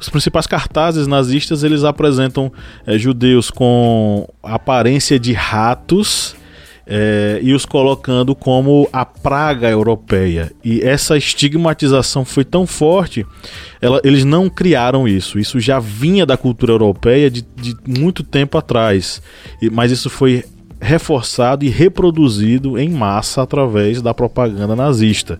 Os 0.00 0.08
principais 0.08 0.48
cartazes 0.48 1.06
nazistas 1.06 1.62
eles 1.62 1.84
apresentam 1.84 2.52
é, 2.84 2.98
judeus 2.98 3.50
com 3.50 4.28
aparência 4.42 5.16
de 5.16 5.32
ratos 5.32 6.34
é, 6.84 7.38
e 7.40 7.54
os 7.54 7.64
colocando 7.64 8.34
como 8.34 8.88
a 8.92 9.04
praga 9.04 9.70
europeia. 9.70 10.50
E 10.64 10.80
essa 10.80 11.16
estigmatização 11.16 12.24
foi 12.24 12.44
tão 12.44 12.66
forte, 12.66 13.24
ela, 13.80 14.00
eles 14.02 14.24
não 14.24 14.50
criaram 14.50 15.06
isso. 15.06 15.38
Isso 15.38 15.60
já 15.60 15.78
vinha 15.78 16.26
da 16.26 16.36
cultura 16.36 16.72
europeia 16.72 17.30
de, 17.30 17.42
de 17.42 17.76
muito 17.86 18.24
tempo 18.24 18.58
atrás. 18.58 19.22
E, 19.62 19.70
mas 19.70 19.92
isso 19.92 20.10
foi 20.10 20.44
reforçado 20.82 21.64
e 21.64 21.68
reproduzido 21.68 22.78
em 22.78 22.90
massa 22.90 23.42
através 23.42 24.02
da 24.02 24.12
propaganda 24.12 24.74
nazista. 24.76 25.38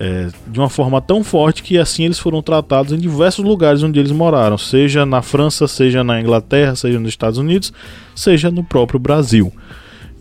É, 0.00 0.28
de 0.48 0.58
uma 0.58 0.68
forma 0.68 1.00
tão 1.00 1.22
forte 1.22 1.62
que 1.62 1.78
assim 1.78 2.04
eles 2.04 2.18
foram 2.18 2.42
tratados 2.42 2.92
em 2.92 2.98
diversos 2.98 3.44
lugares 3.44 3.82
onde 3.82 4.00
eles 4.00 4.10
moraram, 4.10 4.58
seja 4.58 5.06
na 5.06 5.22
França, 5.22 5.68
seja 5.68 6.02
na 6.02 6.20
Inglaterra, 6.20 6.74
seja 6.74 6.98
nos 6.98 7.10
Estados 7.10 7.38
Unidos, 7.38 7.72
seja 8.14 8.50
no 8.50 8.64
próprio 8.64 8.98
Brasil 8.98 9.52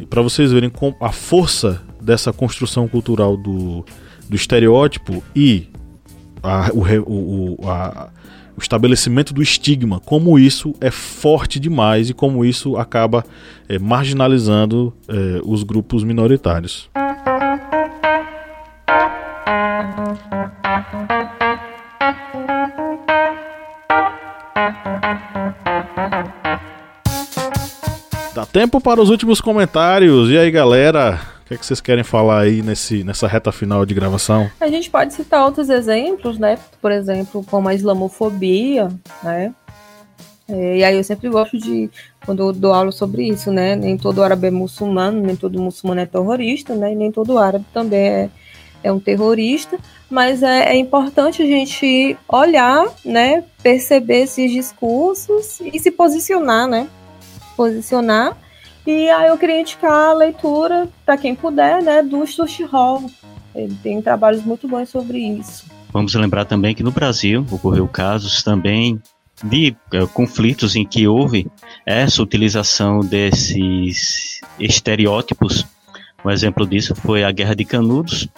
para 0.06 0.22
vocês 0.22 0.52
verem 0.52 0.72
a 1.00 1.12
força 1.12 1.82
dessa 2.02 2.34
construção 2.34 2.88
cultural 2.88 3.38
do, 3.38 3.86
do 4.28 4.36
estereótipo 4.36 5.24
e 5.36 5.68
a, 6.42 6.70
o, 6.74 7.56
o, 7.62 7.70
a, 7.70 8.10
o 8.62 8.64
estabelecimento 8.64 9.34
do 9.34 9.42
estigma, 9.42 10.00
como 10.00 10.38
isso 10.38 10.74
é 10.80 10.92
forte 10.92 11.60
demais 11.60 12.12
e 12.12 12.14
como 12.14 12.46
isso 12.46 12.78
acaba 12.78 13.26
é, 13.68 13.80
marginalizando 13.80 14.94
é, 15.08 15.42
os 15.44 15.64
grupos 15.64 16.04
minoritários. 16.04 16.88
Dá 28.34 28.46
tempo 28.46 28.80
para 28.80 29.02
os 29.02 29.10
últimos 29.10 29.42
comentários. 29.42 30.30
E 30.30 30.38
aí, 30.38 30.52
galera? 30.52 31.31
Que, 31.52 31.56
é 31.56 31.58
que 31.58 31.66
vocês 31.66 31.82
querem 31.82 32.04
falar 32.04 32.40
aí 32.40 32.62
nesse, 32.62 33.04
nessa 33.04 33.28
reta 33.28 33.52
final 33.52 33.86
de 33.86 33.94
gravação? 33.94 34.50
A 34.58 34.70
gente 34.70 34.90
pode 34.90 35.14
citar 35.14 35.44
outros 35.44 35.70
exemplos, 35.70 36.40
né? 36.40 36.58
Por 36.82 36.94
exemplo, 36.94 37.44
como 37.44 37.68
a 37.68 37.74
islamofobia, 37.74 38.88
né? 39.22 39.54
É, 40.48 40.78
e 40.78 40.84
aí 40.86 40.96
eu 40.96 41.04
sempre 41.04 41.28
gosto 41.28 41.58
de, 41.58 41.90
quando 42.26 42.42
eu 42.42 42.54
dou 42.54 42.74
aula 42.74 42.94
sobre 42.94 43.28
isso, 43.28 43.52
né? 43.52 43.76
Nem 43.76 43.98
todo 43.98 44.24
árabe 44.24 44.48
é 44.48 44.52
muçulmano, 44.52 45.20
nem 45.20 45.36
todo 45.36 45.62
muçulmano 45.62 46.00
é 46.00 46.06
terrorista, 46.06 46.74
né? 46.74 46.94
E 46.94 46.96
nem 46.96 47.12
todo 47.12 47.38
árabe 47.38 47.66
também 47.74 48.00
é, 48.00 48.30
é 48.82 48.90
um 48.90 49.00
terrorista. 49.02 49.78
Mas 50.10 50.42
é, 50.42 50.70
é 50.70 50.78
importante 50.78 51.42
a 51.42 51.46
gente 51.46 52.18
olhar, 52.30 52.86
né? 53.04 53.44
Perceber 53.62 54.22
esses 54.22 54.50
discursos 54.50 55.60
e 55.60 55.78
se 55.80 55.92
posicionar, 55.92 56.66
né? 56.70 56.88
posicionar. 57.58 58.38
E 58.86 59.10
aí 59.10 59.28
eu 59.28 59.38
queria 59.38 59.62
indicar 59.62 60.10
a 60.10 60.14
leitura, 60.14 60.90
para 61.06 61.18
quem 61.18 61.36
puder, 61.36 61.82
né, 61.84 62.02
do 62.02 62.26
Stuart 62.26 62.60
Hall. 62.72 63.10
Ele 63.54 63.76
tem 63.84 64.02
trabalhos 64.02 64.44
muito 64.44 64.68
bons 64.68 64.90
sobre 64.90 65.20
isso. 65.20 65.66
Vamos 65.92 66.14
lembrar 66.16 66.46
também 66.46 66.74
que 66.74 66.84
no 66.84 66.92
Brasil 66.92 67.46
ocorreu 67.52 67.88
casos 67.88 68.42
também 68.42 69.02
de 69.44 69.76
uh, 69.94 70.08
conflitos 70.08 70.76
em 70.76 70.86
que 70.86 71.08
houve 71.08 71.48
essa 71.86 72.22
utilização 72.22 73.02
desses 73.02 74.40
estereótipos. 74.60 75.66
Um 76.24 76.30
exemplo 76.30 76.66
disso 76.66 76.96
foi 76.96 77.24
a 77.24 77.32
Guerra 77.32 77.56
de 77.56 77.66
Canudos, 77.66 78.30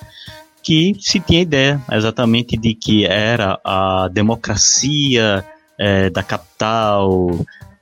que 0.63 0.95
se 0.99 1.19
tinha 1.19 1.41
ideia 1.41 1.81
exatamente 1.91 2.57
de 2.57 2.73
que 2.73 3.05
era 3.05 3.59
a 3.63 4.09
democracia 4.11 5.45
é, 5.77 6.09
da 6.09 6.23
capital, 6.23 7.29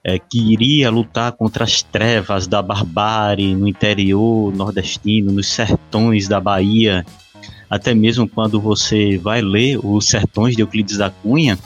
é, 0.04 0.18
que 0.18 0.54
iria 0.54 0.90
lutar 0.90 1.32
contra 1.34 1.64
as 1.64 1.82
trevas 1.82 2.48
da 2.48 2.62
barbárie 2.62 3.56
no 3.56 3.68
interior 3.68 4.54
nordestino, 4.56 5.32
nos 5.32 5.48
sertões 5.48 6.28
da 6.28 6.40
Bahia. 6.40 7.06
Até 7.70 7.94
mesmo 7.94 8.28
quando 8.28 8.60
você 8.60 9.18
vai 9.18 9.42
ler 9.42 9.80
os 9.82 10.06
Sertões 10.06 10.56
de 10.56 10.62
Euclides 10.62 10.98
da 10.98 11.10
Cunha, 11.10 11.58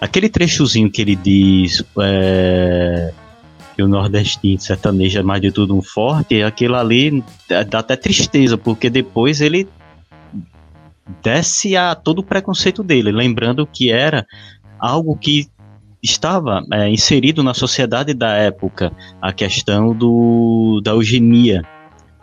aquele 0.00 0.28
trechozinho 0.28 0.90
que 0.90 1.02
ele 1.02 1.14
diz 1.14 1.84
é, 2.00 3.12
que 3.76 3.82
o 3.82 3.88
nordestino 3.88 4.58
sertanejo 4.58 5.18
é 5.18 5.22
mais 5.22 5.42
de 5.42 5.52
tudo 5.52 5.76
um 5.76 5.82
forte, 5.82 6.42
aquilo 6.42 6.76
ali 6.76 7.22
dá 7.68 7.80
até 7.80 7.94
tristeza, 7.94 8.56
porque 8.56 8.88
depois 8.88 9.42
ele 9.42 9.68
desce 11.22 11.76
a 11.76 11.94
todo 11.94 12.20
o 12.20 12.24
preconceito 12.24 12.82
dele, 12.82 13.12
lembrando 13.12 13.66
que 13.66 13.90
era 13.90 14.26
algo 14.78 15.16
que 15.16 15.48
estava 16.02 16.64
é, 16.72 16.88
inserido 16.88 17.42
na 17.42 17.54
sociedade 17.54 18.14
da 18.14 18.32
época 18.34 18.92
a 19.20 19.32
questão 19.32 19.94
do, 19.94 20.80
da 20.82 20.92
eugenia. 20.92 21.62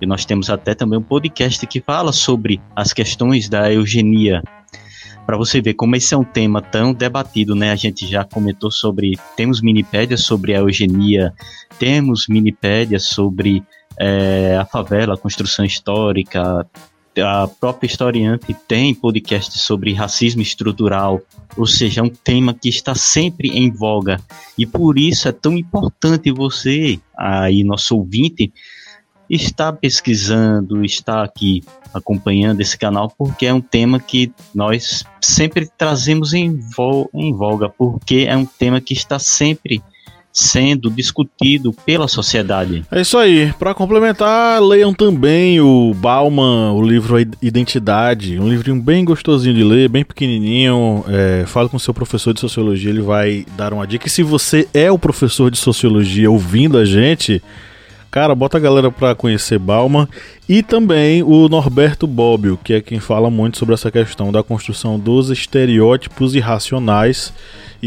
E 0.02 0.06
nós 0.06 0.26
temos 0.26 0.50
até 0.50 0.74
também 0.76 1.00
um 1.00 1.04
podcast 1.04 1.66
que 1.68 1.82
fala 1.82 2.12
sobre 2.12 2.62
as 2.76 2.94
questões 2.94 3.48
da 3.48 3.72
eugenia. 3.72 4.42
Para 5.26 5.38
você 5.38 5.60
ver 5.60 5.74
como 5.74 5.96
esse 5.96 6.14
é 6.14 6.18
um 6.18 6.24
tema 6.24 6.62
tão 6.62 6.94
debatido, 6.94 7.56
né? 7.56 7.72
A 7.72 7.76
gente 7.76 8.06
já 8.06 8.24
comentou 8.24 8.70
sobre. 8.70 9.18
Temos 9.36 9.62
minipédias 9.62 10.22
sobre 10.22 10.54
a 10.54 10.60
eugenia, 10.60 11.34
temos 11.80 12.28
minipédias 12.28 13.06
sobre 13.06 13.64
é, 13.98 14.58
a 14.60 14.66
favela, 14.66 15.16
a 15.16 15.18
construção 15.18 15.66
histórica, 15.66 16.68
a 17.22 17.48
própria 17.48 17.88
historiante 17.88 18.56
tem 18.68 18.94
podcast 18.94 19.58
sobre 19.60 19.94
racismo 19.94 20.42
estrutural, 20.42 21.22
ou 21.56 21.66
seja, 21.66 22.02
é 22.02 22.04
um 22.04 22.10
tema 22.10 22.54
que 22.54 22.70
está 22.70 22.94
sempre 22.96 23.50
em 23.50 23.72
voga. 23.72 24.20
E 24.58 24.66
por 24.66 24.98
isso 24.98 25.28
é 25.28 25.32
tão 25.32 25.58
importante 25.58 26.32
você, 26.32 27.00
aí 27.18 27.64
nosso 27.64 27.96
ouvinte, 27.96 28.52
estar 29.30 29.74
pesquisando, 29.74 30.84
estar 30.84 31.24
aqui 31.24 31.64
acompanhando 31.94 32.62
esse 32.62 32.78
canal, 32.78 33.12
porque 33.18 33.46
é 33.46 33.54
um 33.54 33.62
tema 33.62 34.00
que 34.00 34.32
nós 34.54 35.04
sempre 35.22 35.70
trazemos 35.78 36.34
em, 36.34 36.60
voga, 37.34 37.70
porque 37.70 38.26
é 38.28 38.36
um 38.36 38.46
tema 38.46 38.82
que 38.82 38.94
está 38.94 39.18
sempre 39.18 39.82
sendo 40.36 40.92
discutido 40.92 41.72
pela 41.86 42.10
sociedade. 42.10 42.84
É 42.92 43.00
isso 43.00 43.18
aí. 43.18 43.54
Para 43.58 43.74
complementar, 43.74 44.62
leiam 44.62 44.94
também 44.94 45.62
o 45.62 45.94
Bauman, 45.94 46.74
o 46.74 46.82
livro 46.82 47.18
Identidade, 47.42 48.38
um 48.38 48.50
livrinho 48.50 48.82
bem 48.82 49.06
gostosinho 49.06 49.56
de 49.56 49.64
ler, 49.64 49.88
bem 49.88 50.04
pequenininho. 50.04 51.06
É, 51.08 51.46
fala 51.48 51.70
com 51.70 51.80
seu 51.80 51.94
professor 51.94 52.34
de 52.34 52.42
sociologia, 52.42 52.90
ele 52.90 53.02
vai 53.02 53.46
dar 53.56 53.72
uma 53.72 53.88
dica. 53.88 54.08
E 54.08 54.10
se 54.10 54.24
você 54.24 54.68
é 54.74 54.92
o 54.92 55.00
professor 55.00 55.50
de 55.50 55.58
sociologia 55.58 56.30
ouvindo 56.30 56.78
a 56.78 56.84
gente, 56.84 57.42
cara, 58.12 58.36
bota 58.36 58.58
a 58.58 58.60
galera 58.62 58.92
para 58.92 59.16
conhecer 59.16 59.58
Bauman 59.58 60.06
e 60.50 60.62
também 60.62 61.24
o 61.24 61.48
Norberto 61.48 62.06
Bobbio, 62.06 62.60
que 62.62 62.74
é 62.74 62.82
quem 62.82 63.00
fala 63.00 63.30
muito 63.30 63.58
sobre 63.58 63.74
essa 63.74 63.90
questão 63.90 64.34
da 64.34 64.44
construção 64.44 65.00
dos 65.00 65.30
estereótipos 65.30 66.36
irracionais 66.36 67.32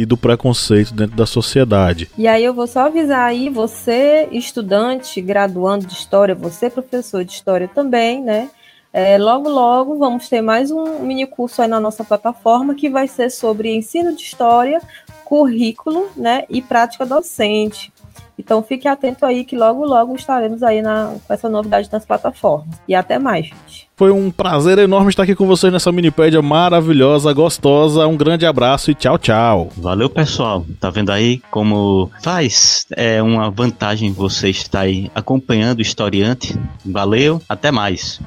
e 0.03 0.07
do 0.07 0.17
preconceito 0.17 0.95
dentro 0.95 1.17
da 1.17 1.27
sociedade. 1.27 2.09
E 2.17 2.29
aí 2.29 2.45
eu 2.45 2.55
vou 2.55 2.67
só 2.67 2.87
avisar 2.87 3.29
aí, 3.29 3.49
você 3.49 4.29
estudante, 4.31 5.21
graduando 5.21 5.87
de 5.87 5.93
história, 5.93 6.35
você 6.35 6.71
professor 6.71 7.25
de 7.25 7.33
história 7.33 7.67
também, 7.67 8.23
né? 8.23 8.49
É, 8.93 9.19
logo, 9.19 9.49
logo 9.49 9.99
vamos 9.99 10.29
ter 10.29 10.41
mais 10.41 10.71
um 10.71 11.01
mini 11.01 11.27
curso 11.27 11.61
aí 11.61 11.69
na 11.69 11.81
nossa 11.81 12.05
plataforma 12.05 12.75
que 12.75 12.89
vai 12.89 13.07
ser 13.07 13.31
sobre 13.31 13.75
ensino 13.75 14.15
de 14.15 14.23
história, 14.23 14.81
currículo, 15.25 16.09
né, 16.17 16.45
e 16.49 16.63
prática 16.63 17.05
docente. 17.05 17.93
Então 18.39 18.63
fique 18.63 18.87
atento 18.87 19.27
aí 19.27 19.45
que 19.45 19.57
logo, 19.57 19.85
logo 19.85 20.15
estaremos 20.15 20.63
aí 20.63 20.81
na, 20.81 21.15
com 21.27 21.35
essa 21.35 21.49
novidade 21.49 21.89
nas 21.91 22.05
plataformas. 22.05 22.81
E 22.87 22.95
até 22.95 23.19
mais, 23.19 23.47
gente. 23.47 23.89
Foi 23.97 24.13
um 24.13 24.31
prazer 24.31 24.79
enorme 24.79 25.09
estar 25.09 25.25
aqui 25.25 25.35
com 25.35 25.45
vocês 25.45 25.73
nessa 25.73 25.91
minipédia 25.91 26.41
maravilhosa, 26.41 27.33
gostosa. 27.33 28.07
Um 28.07 28.17
grande 28.17 28.47
abraço 28.47 28.93
e 28.93 28.95
tchau, 28.95 29.19
tchau. 29.19 29.69
Valeu, 29.77 30.09
pessoal. 30.09 30.65
Tá 30.79 30.89
vendo 30.89 31.11
aí 31.11 31.43
como 31.51 32.09
faz 32.23 32.87
é 32.97 33.23
uma 33.23 33.51
vantagem 33.51 34.13
você 34.13 34.51
estar 34.51 34.81
aí 34.81 35.11
acompanhando 35.15 35.79
o 35.79 35.83
historiante. 35.83 36.57
Valeu, 36.85 37.43
até 37.49 37.73
mais. 37.73 38.21